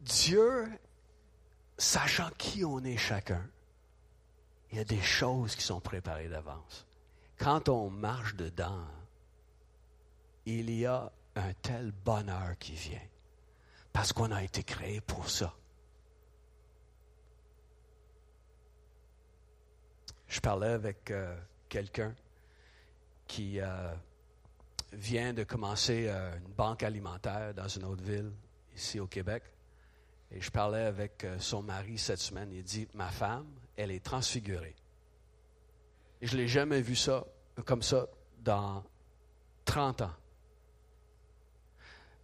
Dieu, 0.00 0.68
sachant 1.78 2.30
qui 2.36 2.64
on 2.64 2.82
est 2.82 2.96
chacun, 2.96 3.48
il 4.70 4.78
y 4.78 4.80
a 4.80 4.84
des 4.84 5.02
choses 5.02 5.54
qui 5.54 5.62
sont 5.62 5.80
préparées 5.80 6.28
d'avance. 6.28 6.86
Quand 7.38 7.68
on 7.68 7.90
marche 7.90 8.34
dedans, 8.34 8.84
il 10.46 10.70
y 10.70 10.86
a 10.86 11.10
un 11.34 11.52
tel 11.54 11.92
bonheur 11.92 12.56
qui 12.58 12.72
vient. 12.72 13.06
Parce 13.92 14.12
qu'on 14.12 14.30
a 14.30 14.42
été 14.42 14.62
créé 14.62 15.00
pour 15.00 15.28
ça. 15.30 15.54
Je 20.28 20.40
parlais 20.40 20.68
avec 20.68 21.10
euh, 21.10 21.36
quelqu'un 21.68 22.14
qui 23.26 23.60
euh, 23.60 23.94
vient 24.92 25.32
de 25.32 25.44
commencer 25.44 26.06
euh, 26.08 26.36
une 26.38 26.52
banque 26.52 26.82
alimentaire 26.82 27.54
dans 27.54 27.68
une 27.68 27.84
autre 27.84 28.02
ville, 28.02 28.32
ici 28.74 29.00
au 29.00 29.06
Québec. 29.06 29.44
Et 30.30 30.40
je 30.40 30.50
parlais 30.50 30.84
avec 30.84 31.24
son 31.38 31.62
mari 31.62 31.98
cette 31.98 32.18
semaine. 32.18 32.50
Il 32.52 32.64
dit 32.64 32.88
Ma 32.94 33.08
femme, 33.08 33.46
elle 33.76 33.90
est 33.90 34.04
transfigurée. 34.04 34.74
Je 36.22 36.32
ne 36.32 36.42
l'ai 36.42 36.48
jamais 36.48 36.80
vu 36.80 36.96
ça 36.96 37.24
comme 37.64 37.82
ça 37.82 38.06
dans 38.38 38.84
30 39.64 40.02
ans. 40.02 40.14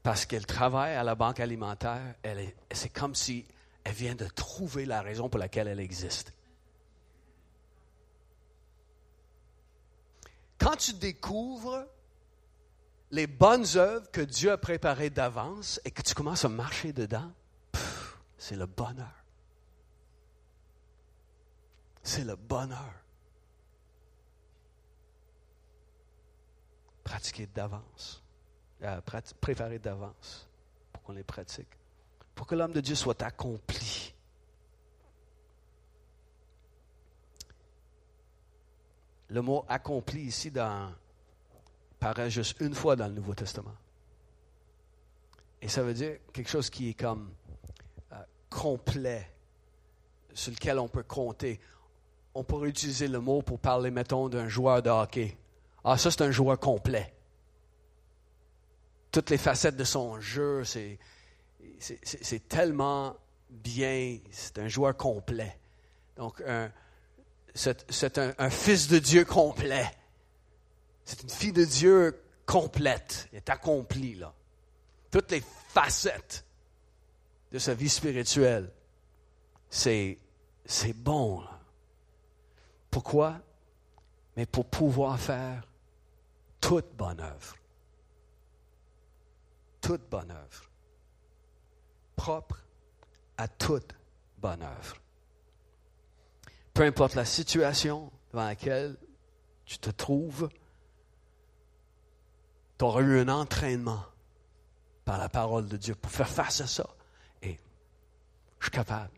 Parce 0.02 0.26
qu'elle 0.26 0.46
travaille 0.46 0.94
à 0.94 1.04
la 1.04 1.14
banque 1.14 1.40
alimentaire, 1.40 2.14
c'est 2.72 2.88
comme 2.88 3.14
si 3.14 3.46
elle 3.84 3.94
vient 3.94 4.14
de 4.14 4.26
trouver 4.26 4.84
la 4.84 5.02
raison 5.02 5.28
pour 5.28 5.38
laquelle 5.38 5.68
elle 5.68 5.80
existe. 5.80 6.32
Quand 10.58 10.76
tu 10.76 10.94
découvres 10.94 11.86
les 13.10 13.26
bonnes 13.26 13.66
œuvres 13.76 14.10
que 14.10 14.20
Dieu 14.20 14.52
a 14.52 14.58
préparées 14.58 15.10
d'avance 15.10 15.80
et 15.84 15.90
que 15.90 16.02
tu 16.02 16.14
commences 16.14 16.44
à 16.44 16.48
marcher 16.48 16.92
dedans, 16.92 17.30
c'est 18.38 18.56
le 18.56 18.66
bonheur. 18.66 19.21
C'est 22.02 22.24
le 22.24 22.36
bonheur. 22.36 22.94
Pratiquer 27.04 27.46
d'avance, 27.46 28.22
euh, 28.82 29.00
préparer 29.40 29.78
d'avance 29.78 30.48
pour 30.92 31.02
qu'on 31.02 31.12
les 31.12 31.24
pratique, 31.24 31.68
pour 32.34 32.46
que 32.46 32.54
l'homme 32.54 32.72
de 32.72 32.80
Dieu 32.80 32.94
soit 32.94 33.20
accompli. 33.22 34.14
Le 39.28 39.42
mot 39.42 39.64
accompli 39.68 40.22
ici 40.22 40.50
dans, 40.50 40.92
paraît 41.98 42.30
juste 42.30 42.60
une 42.60 42.74
fois 42.74 42.96
dans 42.96 43.08
le 43.08 43.14
Nouveau 43.14 43.34
Testament. 43.34 43.74
Et 45.60 45.68
ça 45.68 45.82
veut 45.82 45.94
dire 45.94 46.18
quelque 46.32 46.50
chose 46.50 46.68
qui 46.68 46.90
est 46.90 46.94
comme 46.94 47.32
euh, 48.12 48.22
complet, 48.50 49.30
sur 50.34 50.52
lequel 50.52 50.78
on 50.78 50.88
peut 50.88 51.04
compter 51.04 51.60
on 52.34 52.44
pourrait 52.44 52.68
utiliser 52.68 53.08
le 53.08 53.20
mot 53.20 53.42
pour 53.42 53.58
parler, 53.58 53.90
mettons, 53.90 54.28
d'un 54.28 54.48
joueur 54.48 54.82
de 54.82 54.90
hockey. 54.90 55.36
Ah, 55.84 55.98
ça, 55.98 56.10
c'est 56.10 56.22
un 56.22 56.30
joueur 56.30 56.58
complet. 56.58 57.14
Toutes 59.10 59.30
les 59.30 59.38
facettes 59.38 59.76
de 59.76 59.84
son 59.84 60.20
jeu, 60.20 60.64
c'est, 60.64 60.98
tellement 62.48 63.16
bien. 63.50 64.18
C'est 64.30 64.58
un 64.58 64.68
joueur 64.68 64.96
complet. 64.96 65.58
Donc, 66.16 66.42
c'est, 67.54 68.18
un, 68.18 68.50
fils 68.50 68.88
de 68.88 68.98
Dieu 68.98 69.24
complet. 69.24 69.90
C'est 71.04 71.22
une 71.22 71.30
fille 71.30 71.52
de 71.52 71.64
Dieu 71.64 72.22
complète. 72.46 73.28
Elle 73.32 73.38
est 73.38 73.50
accomplie, 73.50 74.14
là. 74.14 74.32
Toutes 75.10 75.30
les 75.30 75.42
facettes 75.68 76.46
de 77.50 77.58
sa 77.58 77.74
vie 77.74 77.90
spirituelle. 77.90 78.70
C'est, 79.68 80.18
c'est 80.64 80.94
bon, 80.94 81.42
là. 81.42 81.51
Pourquoi? 82.92 83.40
Mais 84.36 84.44
pour 84.44 84.66
pouvoir 84.66 85.18
faire 85.18 85.66
toute 86.60 86.94
bonne 86.94 87.20
œuvre. 87.20 87.56
Toute 89.80 90.08
bonne 90.10 90.30
œuvre. 90.30 90.70
Propre 92.14 92.62
à 93.38 93.48
toute 93.48 93.94
bonne 94.36 94.62
œuvre. 94.62 94.96
Peu 96.74 96.82
importe 96.82 97.14
la 97.14 97.24
situation 97.24 98.12
dans 98.32 98.44
laquelle 98.44 98.96
tu 99.64 99.78
te 99.78 99.90
trouves, 99.90 100.50
tu 102.78 102.84
auras 102.84 103.00
eu 103.00 103.20
un 103.20 103.28
entraînement 103.28 104.04
par 105.06 105.16
la 105.16 105.30
parole 105.30 105.66
de 105.66 105.78
Dieu 105.78 105.94
pour 105.94 106.10
faire 106.10 106.28
face 106.28 106.60
à 106.60 106.66
ça. 106.66 106.88
Et 107.40 107.58
je 108.58 108.66
suis 108.66 108.70
capable. 108.70 109.12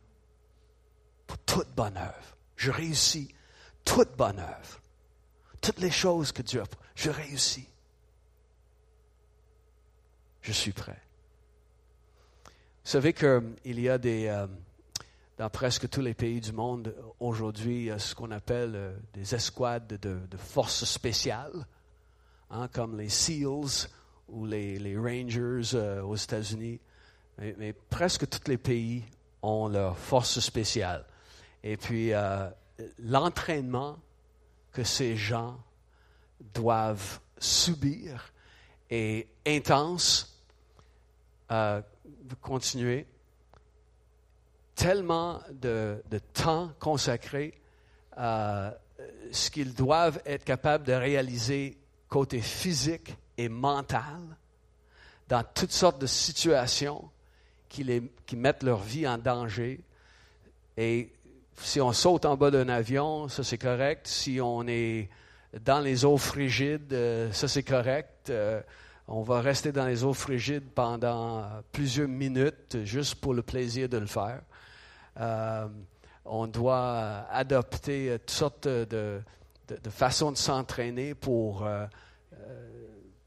Pour 1.27 1.39
toute 1.39 1.71
bonne 1.75 1.97
œuvre. 1.97 2.37
Je 2.55 2.71
réussis 2.71 3.35
toute 3.85 4.17
bonne 4.17 4.39
œuvre, 4.39 4.81
toutes 5.61 5.81
les 5.81 5.91
choses 5.91 6.33
que 6.33 6.43
Dieu 6.43 6.63
a, 6.63 6.65
je 6.95 7.11
réussis. 7.11 7.69
Je 10.43 10.53
suis 10.53 10.73
prêt. 10.73 11.01
Vous 12.85 12.91
savez 12.91 13.15
qu'il 13.15 13.81
y 13.81 13.89
a 13.89 13.97
des, 13.97 14.27
euh, 14.27 14.47
dans 15.39 15.49
presque 15.49 15.89
tous 15.89 16.03
les 16.03 16.13
pays 16.13 16.41
du 16.41 16.53
monde 16.53 16.95
aujourd'hui, 17.19 17.91
ce 17.97 18.15
qu'on 18.15 18.31
appelle 18.31 18.73
euh, 18.75 18.97
des 19.15 19.35
escouades 19.35 19.87
de, 19.87 20.37
forces 20.37 20.85
spéciales, 20.85 21.67
hein, 22.51 22.69
comme 22.69 22.99
les 22.99 23.09
SEALs 23.09 23.89
ou 24.29 24.45
les, 24.45 24.97
Rangers 24.99 25.75
euh, 25.75 26.03
aux 26.03 26.17
États-Unis. 26.17 26.79
Mais, 27.39 27.55
mais, 27.59 27.73
presque 27.73 28.29
tous 28.29 28.49
les 28.49 28.59
pays 28.59 29.03
ont 29.43 29.69
leurs 29.69 29.99
forces 29.99 30.41
spéciales. 30.41 31.05
Et 31.63 31.79
puis, 31.79 32.13
l'entraînement 32.99 33.99
que 34.73 34.85
ces 34.85 35.17
gens 35.17 35.59
doivent 36.53 37.21
subir 37.39 38.33
est 38.91 39.29
intense, 39.47 40.43
euh, 41.51 41.81
continuer, 42.41 43.07
tellement 44.75 45.41
de, 45.51 46.03
temps 46.33 46.73
consacré, 46.81 47.61
euh, 48.19 48.71
ce 49.31 49.51
qu'ils 49.51 49.75
doivent 49.75 50.21
être 50.25 50.45
capables 50.45 50.85
de 50.85 50.93
réaliser 50.93 51.79
côté 52.09 52.41
physique 52.41 53.17
et 53.37 53.49
mental 53.49 54.37
dans 55.29 55.43
toutes 55.55 55.73
sortes 55.73 56.01
de 56.01 56.07
situations 56.07 57.11
qui, 57.69 57.85
les, 57.85 58.03
qui 58.27 58.37
mettent 58.37 58.63
leur 58.63 58.81
vie 58.81 59.09
en 59.09 59.19
danger. 59.19 59.81
Et 60.77 61.13
si 61.57 61.81
on 61.81 61.93
saute 61.93 62.25
en 62.25 62.37
bas 62.37 62.51
d'un 62.51 62.69
avion, 62.69 63.29
ça 63.29 63.45
c'est 63.45 63.59
correct. 63.59 64.07
Si 64.07 64.41
on 64.41 64.67
est 64.67 65.09
dans 65.63 65.81
les 65.81 66.05
eaux 66.05 66.17
frigides, 66.17 66.93
euh, 66.93 67.33
ça 67.33 67.49
c'est 67.49 67.63
correct. 67.63 68.31
Euh, 68.31 68.61
on 69.07 69.23
va 69.23 69.41
rester 69.41 69.71
dans 69.71 69.87
les 69.87 70.03
eaux 70.03 70.15
frigides 70.15 70.71
pendant 70.75 71.45
plusieurs 71.73 72.09
minutes 72.09 72.79
juste 72.85 73.17
pour 73.17 73.35
le 73.35 73.43
plaisir 73.43 73.89
de 73.89 73.99
le 73.99 74.07
faire. 74.07 74.41
Euh, 75.21 75.69
on 76.25 76.47
doit 76.47 77.27
adopter 77.31 78.17
toutes 78.21 78.31
sortes 78.31 78.67
de, 78.67 79.21
de, 79.69 79.91
façons 79.91 80.33
de 80.33 80.39
s'entraîner 80.39 81.15
pour 81.15 81.69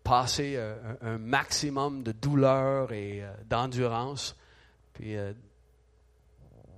passer 0.03 0.59
un, 1.03 1.19
maximum 1.19 2.01
de 2.01 2.11
douleur 2.11 2.91
et 2.91 3.23
d'endurance, 3.47 4.35
puis 4.93 5.15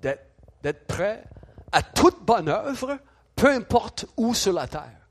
d'être 0.02 0.88
prêt 0.88 1.24
à 1.72 1.84
toute 1.84 2.24
bonne 2.24 2.50
œuvre, 2.50 3.00
peu 3.36 3.50
importe 3.50 4.06
où 4.18 4.34
sur 4.34 4.54
la 4.54 4.68
terre. 4.68 5.08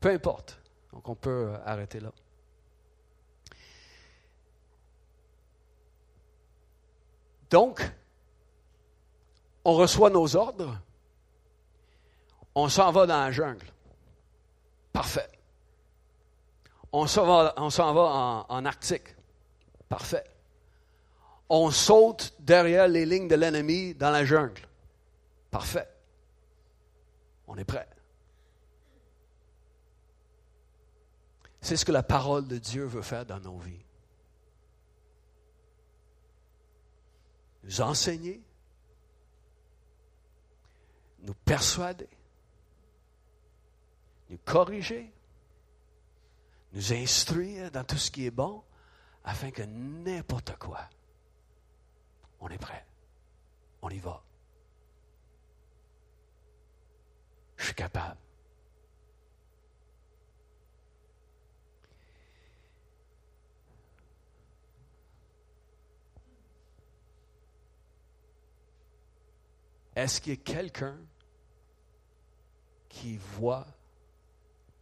Peu 0.00 0.10
importe. 0.10 0.60
Donc 0.92 1.08
on 1.08 1.14
peut 1.14 1.48
euh, 1.48 1.56
arrêter 1.64 2.00
là. 2.00 2.12
Donc, 7.50 7.88
on 9.64 9.74
reçoit 9.74 10.10
nos 10.10 10.34
ordres, 10.34 10.78
on 12.54 12.68
s'en 12.68 12.90
va 12.90 13.06
dans 13.06 13.20
la 13.20 13.30
jungle. 13.30 13.66
Parfait. 14.92 15.30
On 16.92 17.06
s'en 17.06 17.26
va, 17.26 17.54
on 17.56 17.70
s'en 17.70 17.92
va 17.92 18.02
en, 18.02 18.46
en 18.48 18.64
Arctique. 18.64 19.14
Parfait. 19.88 20.24
On 21.48 21.70
saute 21.70 22.34
derrière 22.40 22.88
les 22.88 23.04
lignes 23.04 23.28
de 23.28 23.34
l'ennemi 23.34 23.94
dans 23.94 24.10
la 24.10 24.24
jungle. 24.24 24.62
Parfait. 25.50 25.88
On 27.46 27.56
est 27.56 27.64
prêt. 27.64 27.88
C'est 31.60 31.76
ce 31.76 31.84
que 31.84 31.92
la 31.92 32.02
parole 32.02 32.46
de 32.46 32.58
Dieu 32.58 32.84
veut 32.84 33.02
faire 33.02 33.24
dans 33.24 33.40
nos 33.40 33.58
vies. 33.58 33.84
Nous 37.62 37.80
enseigner, 37.80 38.42
nous 41.20 41.32
persuader, 41.32 42.10
nous 44.28 44.38
corriger, 44.44 45.10
nous 46.74 46.92
instruire 46.92 47.70
dans 47.70 47.84
tout 47.84 47.96
ce 47.96 48.10
qui 48.10 48.26
est 48.26 48.30
bon, 48.30 48.62
afin 49.24 49.50
que 49.50 49.62
n'importe 49.62 50.56
quoi, 50.58 50.80
on 52.44 52.48
est 52.50 52.58
prêt, 52.58 52.84
on 53.80 53.88
y 53.88 53.98
va. 53.98 54.22
Je 57.56 57.64
suis 57.64 57.74
capable. 57.74 58.20
Est-ce 69.96 70.20
qu'il 70.20 70.34
y 70.34 70.36
a 70.36 70.42
quelqu'un 70.42 70.98
qui 72.90 73.16
voit 73.16 73.66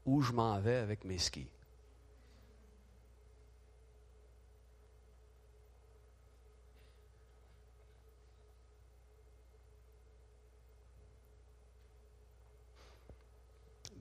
où 0.04 0.20
je 0.20 0.32
m'en 0.32 0.58
vais 0.58 0.76
avec 0.76 1.04
mes 1.04 1.18
skis? 1.18 1.48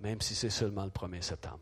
Même 0.02 0.20
si 0.20 0.36
c'est 0.36 0.50
seulement 0.50 0.84
le 0.84 0.90
1er 0.90 1.22
septembre. 1.22 1.60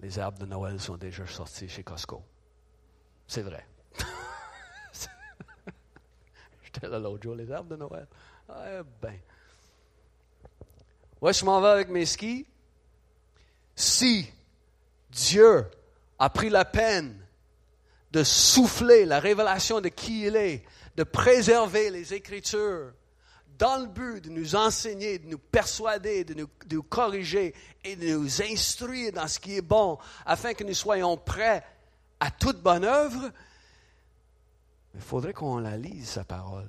Les 0.00 0.18
arbres 0.18 0.38
de 0.38 0.46
Noël 0.46 0.78
sont 0.78 0.98
déjà 0.98 1.26
sortis 1.26 1.68
chez 1.68 1.82
Costco. 1.82 2.22
C'est 3.26 3.40
vrai. 3.40 3.66
J'étais 6.62 6.86
là 6.86 6.98
l'autre 6.98 7.22
jour, 7.22 7.34
les 7.34 7.50
arbres 7.50 7.70
de 7.70 7.76
Noël. 7.76 8.06
Ah, 8.46 8.82
ben. 9.00 9.18
Ouais, 11.22 11.32
je 11.32 11.42
m'en 11.46 11.62
vais 11.62 11.68
avec 11.68 11.88
mes 11.88 12.04
skis. 12.04 12.46
Si 13.74 14.30
Dieu 15.10 15.70
a 16.18 16.28
pris 16.28 16.50
la 16.50 16.66
peine 16.66 17.18
de 18.12 18.22
souffler 18.22 19.06
la 19.06 19.20
révélation 19.20 19.80
de 19.80 19.88
qui 19.88 20.26
il 20.26 20.36
est, 20.36 20.64
de 20.96 21.02
préserver 21.02 21.88
les 21.88 22.12
Écritures, 22.12 22.92
dans 23.58 23.78
le 23.78 23.86
but 23.86 24.24
de 24.24 24.30
nous 24.30 24.56
enseigner, 24.56 25.18
de 25.18 25.28
nous 25.28 25.38
persuader, 25.38 26.24
de 26.24 26.34
nous, 26.34 26.82
corriger 26.82 27.54
et 27.82 27.96
de 27.96 28.16
nous 28.16 28.42
instruire 28.42 29.12
dans 29.12 29.28
ce 29.28 29.38
qui 29.38 29.56
est 29.56 29.62
bon, 29.62 29.98
afin 30.26 30.54
que 30.54 30.64
nous 30.64 30.74
soyons 30.74 31.16
prêts 31.16 31.64
à 32.20 32.30
toute 32.30 32.60
bonne 32.60 32.84
œuvre, 32.84 33.30
il 34.94 35.00
faudrait 35.00 35.32
qu'on 35.32 35.58
la 35.58 35.76
lise, 35.76 36.10
sa 36.10 36.24
parole. 36.24 36.68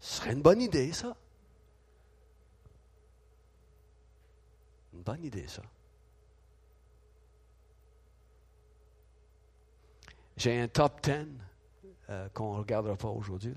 Ce 0.00 0.16
serait 0.16 0.32
une 0.32 0.42
bonne 0.42 0.60
idée, 0.60 0.92
ça. 0.92 1.16
Une 4.92 5.02
bonne 5.02 5.24
idée, 5.24 5.46
ça. 5.46 5.62
J'ai 10.36 10.60
un 10.60 10.68
top 10.68 11.00
10 11.02 11.26
euh, 12.10 12.28
qu'on 12.30 12.54
ne 12.54 12.58
regardera 12.58 12.96
pas 12.96 13.08
aujourd'hui. 13.08 13.54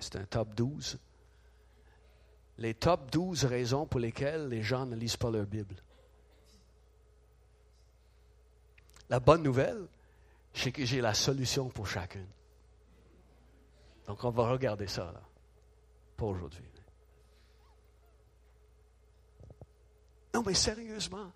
C'est 0.00 0.16
un 0.16 0.24
top 0.24 0.54
12. 0.54 0.98
Les 2.58 2.74
top 2.74 3.10
12 3.10 3.44
raisons 3.44 3.86
pour 3.86 4.00
lesquelles 4.00 4.48
les 4.48 4.62
gens 4.62 4.86
ne 4.86 4.96
lisent 4.96 5.16
pas 5.16 5.30
leur 5.30 5.46
Bible. 5.46 5.76
La 9.08 9.20
bonne 9.20 9.42
nouvelle, 9.42 9.86
c'est 10.54 10.72
que 10.72 10.84
j'ai 10.84 11.00
la 11.00 11.14
solution 11.14 11.68
pour 11.68 11.86
chacune. 11.86 12.28
Donc 14.06 14.24
on 14.24 14.30
va 14.30 14.48
regarder 14.50 14.86
ça, 14.86 15.04
là. 15.12 15.22
Pas 16.16 16.26
aujourd'hui. 16.26 16.64
Non, 20.34 20.42
mais 20.46 20.54
sérieusement, 20.54 21.30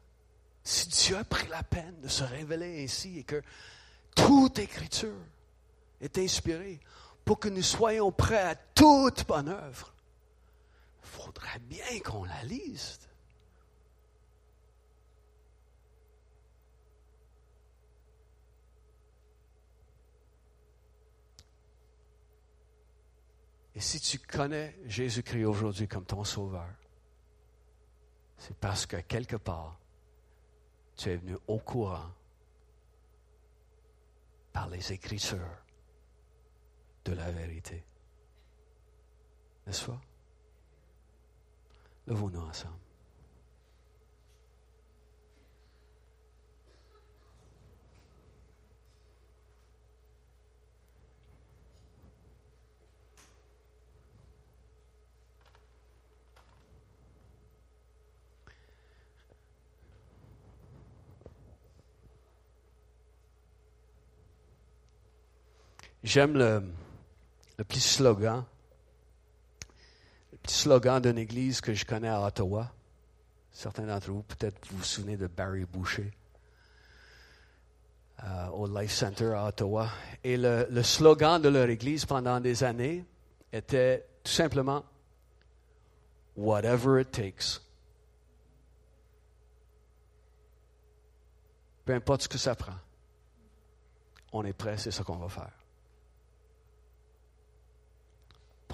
si 0.64 0.88
Dieu 0.88 1.16
a 1.16 1.24
pris 1.24 1.46
la 1.48 1.62
peine 1.62 2.00
de 2.00 2.08
se 2.08 2.24
révéler 2.24 2.82
ainsi 2.82 3.18
et 3.18 3.24
que 3.24 3.42
toute 4.14 4.58
écriture 4.58 5.14
est 6.00 6.18
inspirée 6.18 6.80
pour 7.24 7.40
que 7.40 7.48
nous 7.48 7.62
soyons 7.62 8.12
prêts 8.12 8.42
à 8.42 8.54
toute 8.54 9.26
bonne 9.26 9.48
œuvre, 9.48 9.92
il 11.02 11.08
faudrait 11.08 11.58
bien 11.58 12.00
qu'on 12.04 12.24
la 12.24 12.42
lise. 12.44 13.00
Et 23.74 23.80
si 23.80 24.00
tu 24.00 24.18
connais 24.18 24.74
Jésus-Christ 24.86 25.44
aujourd'hui 25.44 25.86
comme 25.86 26.06
ton 26.06 26.24
sauveur, 26.24 26.68
c'est 28.38 28.56
parce 28.56 28.86
que 28.86 28.96
quelque 28.96 29.36
part, 29.36 29.78
tu 30.96 31.10
es 31.10 31.16
venu 31.16 31.36
au 31.46 31.58
courant 31.58 32.10
par 34.52 34.68
les 34.68 34.92
Écritures 34.92 35.65
de 37.06 37.14
la 37.14 37.30
vérité. 37.30 37.84
N'est-ce 39.66 39.86
pas? 39.86 40.00
Levons-nous 42.06 42.40
ensemble. 42.40 42.74
J'aime 66.04 66.38
le, 66.38 66.62
petit 67.64 67.80
slogan, 67.80 68.44
le 70.32 70.38
petit 70.38 70.54
slogan 70.54 71.00
d'une 71.00 71.18
église 71.18 71.60
que 71.60 71.74
je 71.74 71.84
connais 71.84 72.08
à 72.08 72.22
Ottawa. 72.22 72.72
Certains 73.52 73.86
d'entre 73.86 74.10
vous, 74.10 74.22
peut-être 74.22 74.68
vous 74.68 74.78
vous 74.78 74.84
souvenez 74.84 75.16
de 75.16 75.26
Barry 75.26 75.64
Boucher. 75.64 76.12
Euh, 78.24 78.48
au 78.48 78.66
Life 78.66 78.92
Center 78.92 79.34
à 79.34 79.46
Ottawa. 79.46 79.90
Et 80.24 80.38
le, 80.38 80.66
le 80.70 80.82
slogan 80.82 81.40
de 81.40 81.50
leur 81.50 81.68
église 81.68 82.06
pendant 82.06 82.40
des 82.40 82.64
années 82.64 83.04
était 83.52 84.06
tout 84.24 84.32
simplement 84.32 84.84
Whatever 86.36 87.00
it 87.00 87.10
takes. 87.10 87.60
Peu 91.86 91.94
importe 91.94 92.22
ce 92.22 92.28
que 92.28 92.38
ça 92.38 92.54
prend. 92.54 92.74
On 94.32 94.44
est 94.44 94.52
prêt, 94.52 94.76
c'est 94.76 94.90
ce 94.90 95.02
qu'on 95.02 95.16
va 95.16 95.28
faire. 95.28 95.52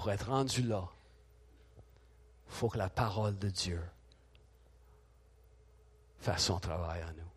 Pour 0.03 0.11
être 0.11 0.27
rendu 0.27 0.63
là, 0.63 0.85
il 2.49 2.53
faut 2.53 2.67
que 2.67 2.77
la 2.77 2.89
parole 2.89 3.39
de 3.39 3.47
Dieu 3.47 3.81
fasse 6.19 6.43
son 6.43 6.59
travail 6.59 7.01
en 7.05 7.13
nous. 7.13 7.31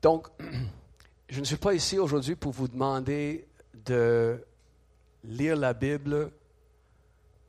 Donc, 0.00 0.28
je 1.28 1.40
ne 1.40 1.44
suis 1.44 1.56
pas 1.56 1.74
ici 1.74 1.98
aujourd'hui 1.98 2.36
pour 2.36 2.52
vous 2.52 2.68
demander 2.68 3.48
de 3.74 4.46
lire 5.24 5.56
la 5.56 5.74
Bible 5.74 6.30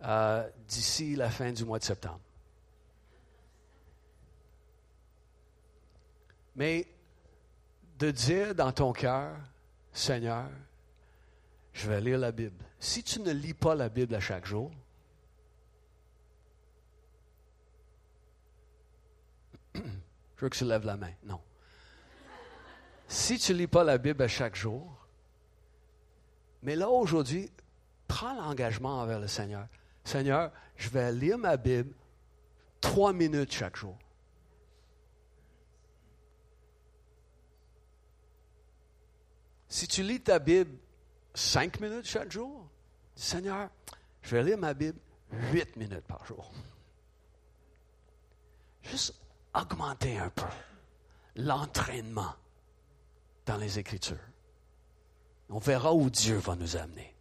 euh, 0.01 0.49
d'ici 0.67 1.15
la 1.15 1.29
fin 1.29 1.51
du 1.51 1.63
mois 1.63 1.77
de 1.77 1.83
septembre. 1.83 2.21
Mais 6.55 6.87
de 7.99 8.09
dire 8.09 8.55
dans 8.55 8.71
ton 8.71 8.93
cœur, 8.93 9.35
Seigneur, 9.93 10.49
je 11.71 11.87
vais 11.87 12.01
lire 12.01 12.17
la 12.17 12.31
Bible. 12.31 12.65
Si 12.79 13.03
tu 13.03 13.21
ne 13.21 13.31
lis 13.31 13.53
pas 13.53 13.75
la 13.75 13.89
Bible 13.89 14.15
à 14.15 14.19
chaque 14.19 14.45
jour, 14.45 14.71
je 19.75 19.81
veux 20.39 20.49
que 20.49 20.57
tu 20.57 20.65
lèves 20.65 20.85
la 20.85 20.97
main. 20.97 21.13
Non. 21.23 21.39
Si 23.07 23.37
tu 23.37 23.53
ne 23.53 23.59
lis 23.59 23.67
pas 23.67 23.83
la 23.83 23.99
Bible 23.99 24.23
à 24.23 24.27
chaque 24.27 24.55
jour, 24.55 25.07
mais 26.63 26.75
là 26.75 26.89
aujourd'hui, 26.89 27.51
prends 28.07 28.33
l'engagement 28.33 29.01
envers 29.01 29.19
le 29.19 29.27
Seigneur. 29.27 29.67
Seigneur, 30.03 30.51
je 30.75 30.89
vais 30.89 31.11
lire 31.11 31.37
ma 31.37 31.55
Bible 31.57 31.93
trois 32.81 33.13
minutes 33.13 33.51
chaque 33.51 33.75
jour. 33.75 33.97
Si 39.73 39.87
tu 39.87 40.03
lis 40.03 40.21
ta 40.21 40.37
Bible 40.37 40.77
cinq 41.33 41.79
minutes 41.79 42.05
chaque 42.05 42.31
jour, 42.31 42.69
Seigneur, 43.15 43.71
je 44.21 44.35
vais 44.35 44.43
lire 44.43 44.57
ma 44.59 44.75
Bible 44.75 44.99
huit 45.51 45.75
minutes 45.77 46.05
par 46.05 46.23
jour. 46.27 46.51
Juste 48.83 49.15
augmenter 49.51 50.19
un 50.19 50.29
peu 50.29 50.45
l'entraînement 51.37 52.35
dans 53.47 53.57
les 53.57 53.79
Écritures. 53.79 54.29
On 55.49 55.57
verra 55.57 55.91
où 55.91 56.07
Dieu 56.11 56.37
va 56.37 56.55
nous 56.55 56.77
amener. 56.77 57.15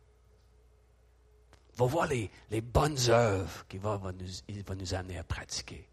On 1.78 1.86
va 1.86 1.90
voir 1.90 2.07
les, 2.07 2.30
bonnes 2.61 2.98
œuvres 3.09 3.66
qu'il 3.66 3.80
va, 3.80 3.96
va, 3.96 4.12
va 4.12 4.74
nous 4.74 4.92
amener 4.92 5.16
à 5.16 5.24
pratiquer. 5.24 5.88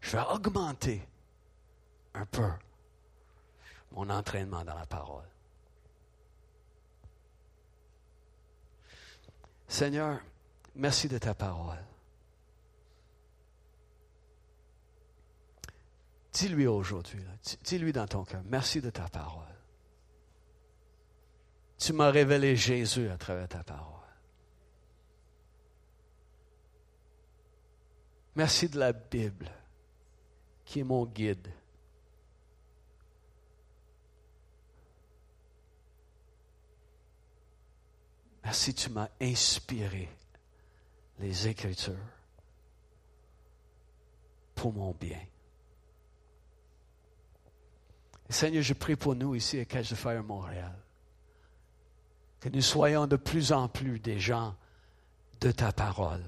Je 0.00 0.16
vais 0.16 0.24
augmenter 0.32 1.00
un 2.14 2.26
peu 2.26 2.50
mon 3.92 4.08
entraînement 4.10 4.64
dans 4.64 4.74
la 4.74 4.86
parole. 4.86 5.26
Seigneur, 9.68 10.20
merci 10.74 11.08
de 11.08 11.18
ta 11.18 11.34
parole. 11.34 11.78
Dis-lui 16.32 16.66
aujourd'hui, 16.66 17.22
dis-lui 17.64 17.92
dans 17.92 18.06
ton 18.06 18.24
cœur, 18.24 18.42
merci 18.44 18.80
de 18.80 18.90
ta 18.90 19.08
parole. 19.08 19.44
Tu 21.78 21.92
m'as 21.92 22.10
révélé 22.10 22.56
Jésus 22.56 23.08
à 23.08 23.16
travers 23.16 23.48
ta 23.48 23.64
parole. 23.64 24.00
Merci 28.36 28.68
de 28.68 28.78
la 28.78 28.92
Bible, 28.92 29.50
qui 30.64 30.80
est 30.80 30.84
mon 30.84 31.04
guide. 31.04 31.48
Merci, 38.44 38.74
tu 38.74 38.90
m'as 38.90 39.08
inspiré 39.20 40.08
les 41.18 41.48
Écritures 41.48 41.94
pour 44.54 44.72
mon 44.72 44.92
bien. 44.92 45.20
Seigneur, 48.30 48.62
je 48.62 48.74
prie 48.74 48.96
pour 48.96 49.14
nous 49.14 49.34
ici 49.34 49.58
à 49.58 49.64
Cache 49.64 49.90
de 49.90 49.96
Fire 49.96 50.22
Montréal. 50.22 50.72
Que 52.38 52.48
nous 52.48 52.62
soyons 52.62 53.06
de 53.06 53.16
plus 53.16 53.52
en 53.52 53.68
plus 53.68 53.98
des 53.98 54.18
gens 54.18 54.54
de 55.40 55.50
ta 55.50 55.72
parole, 55.72 56.24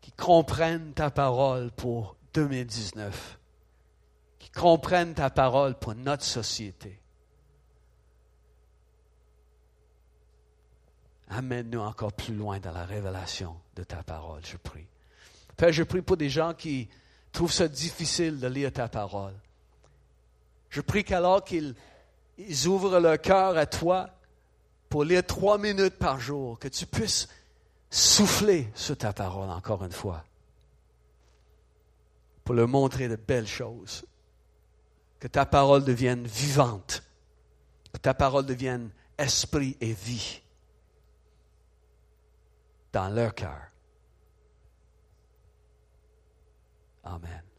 qui 0.00 0.12
comprennent 0.12 0.94
ta 0.94 1.10
parole 1.10 1.70
pour 1.72 2.16
2019, 2.34 3.38
qui 4.38 4.50
comprennent 4.50 5.14
ta 5.14 5.30
parole 5.30 5.78
pour 5.78 5.94
notre 5.94 6.24
société. 6.24 7.01
Amène-nous 11.32 11.80
encore 11.80 12.12
plus 12.12 12.34
loin 12.34 12.58
dans 12.60 12.72
la 12.72 12.84
révélation 12.84 13.56
de 13.74 13.84
ta 13.84 14.02
parole, 14.02 14.42
je 14.44 14.58
prie. 14.58 14.86
Père, 15.56 15.72
je 15.72 15.82
prie 15.82 16.02
pour 16.02 16.18
des 16.18 16.28
gens 16.28 16.52
qui 16.52 16.88
trouvent 17.32 17.52
ça 17.52 17.68
difficile 17.68 18.38
de 18.38 18.46
lire 18.46 18.70
ta 18.70 18.86
parole. 18.88 19.32
Je 20.68 20.82
prie 20.82 21.04
qu'alors 21.04 21.42
qu'ils 21.42 21.74
ouvrent 22.66 22.98
leur 22.98 23.18
cœur 23.18 23.56
à 23.56 23.64
toi 23.64 24.10
pour 24.90 25.04
lire 25.04 25.24
trois 25.24 25.56
minutes 25.56 25.96
par 25.96 26.20
jour, 26.20 26.58
que 26.58 26.68
tu 26.68 26.84
puisses 26.84 27.28
souffler 27.88 28.68
sur 28.74 28.98
ta 28.98 29.14
parole 29.14 29.48
encore 29.48 29.84
une 29.84 29.92
fois, 29.92 30.24
pour 32.44 32.54
leur 32.54 32.68
montrer 32.68 33.08
de 33.08 33.16
belles 33.16 33.48
choses, 33.48 34.04
que 35.18 35.28
ta 35.28 35.46
parole 35.46 35.84
devienne 35.84 36.26
vivante, 36.26 37.02
que 37.90 37.98
ta 37.98 38.12
parole 38.12 38.44
devienne 38.44 38.90
esprit 39.16 39.78
et 39.80 39.94
vie 39.94 40.41
dans 42.92 43.08
leur 43.08 43.34
cœur. 43.34 43.68
Amen. 47.04 47.51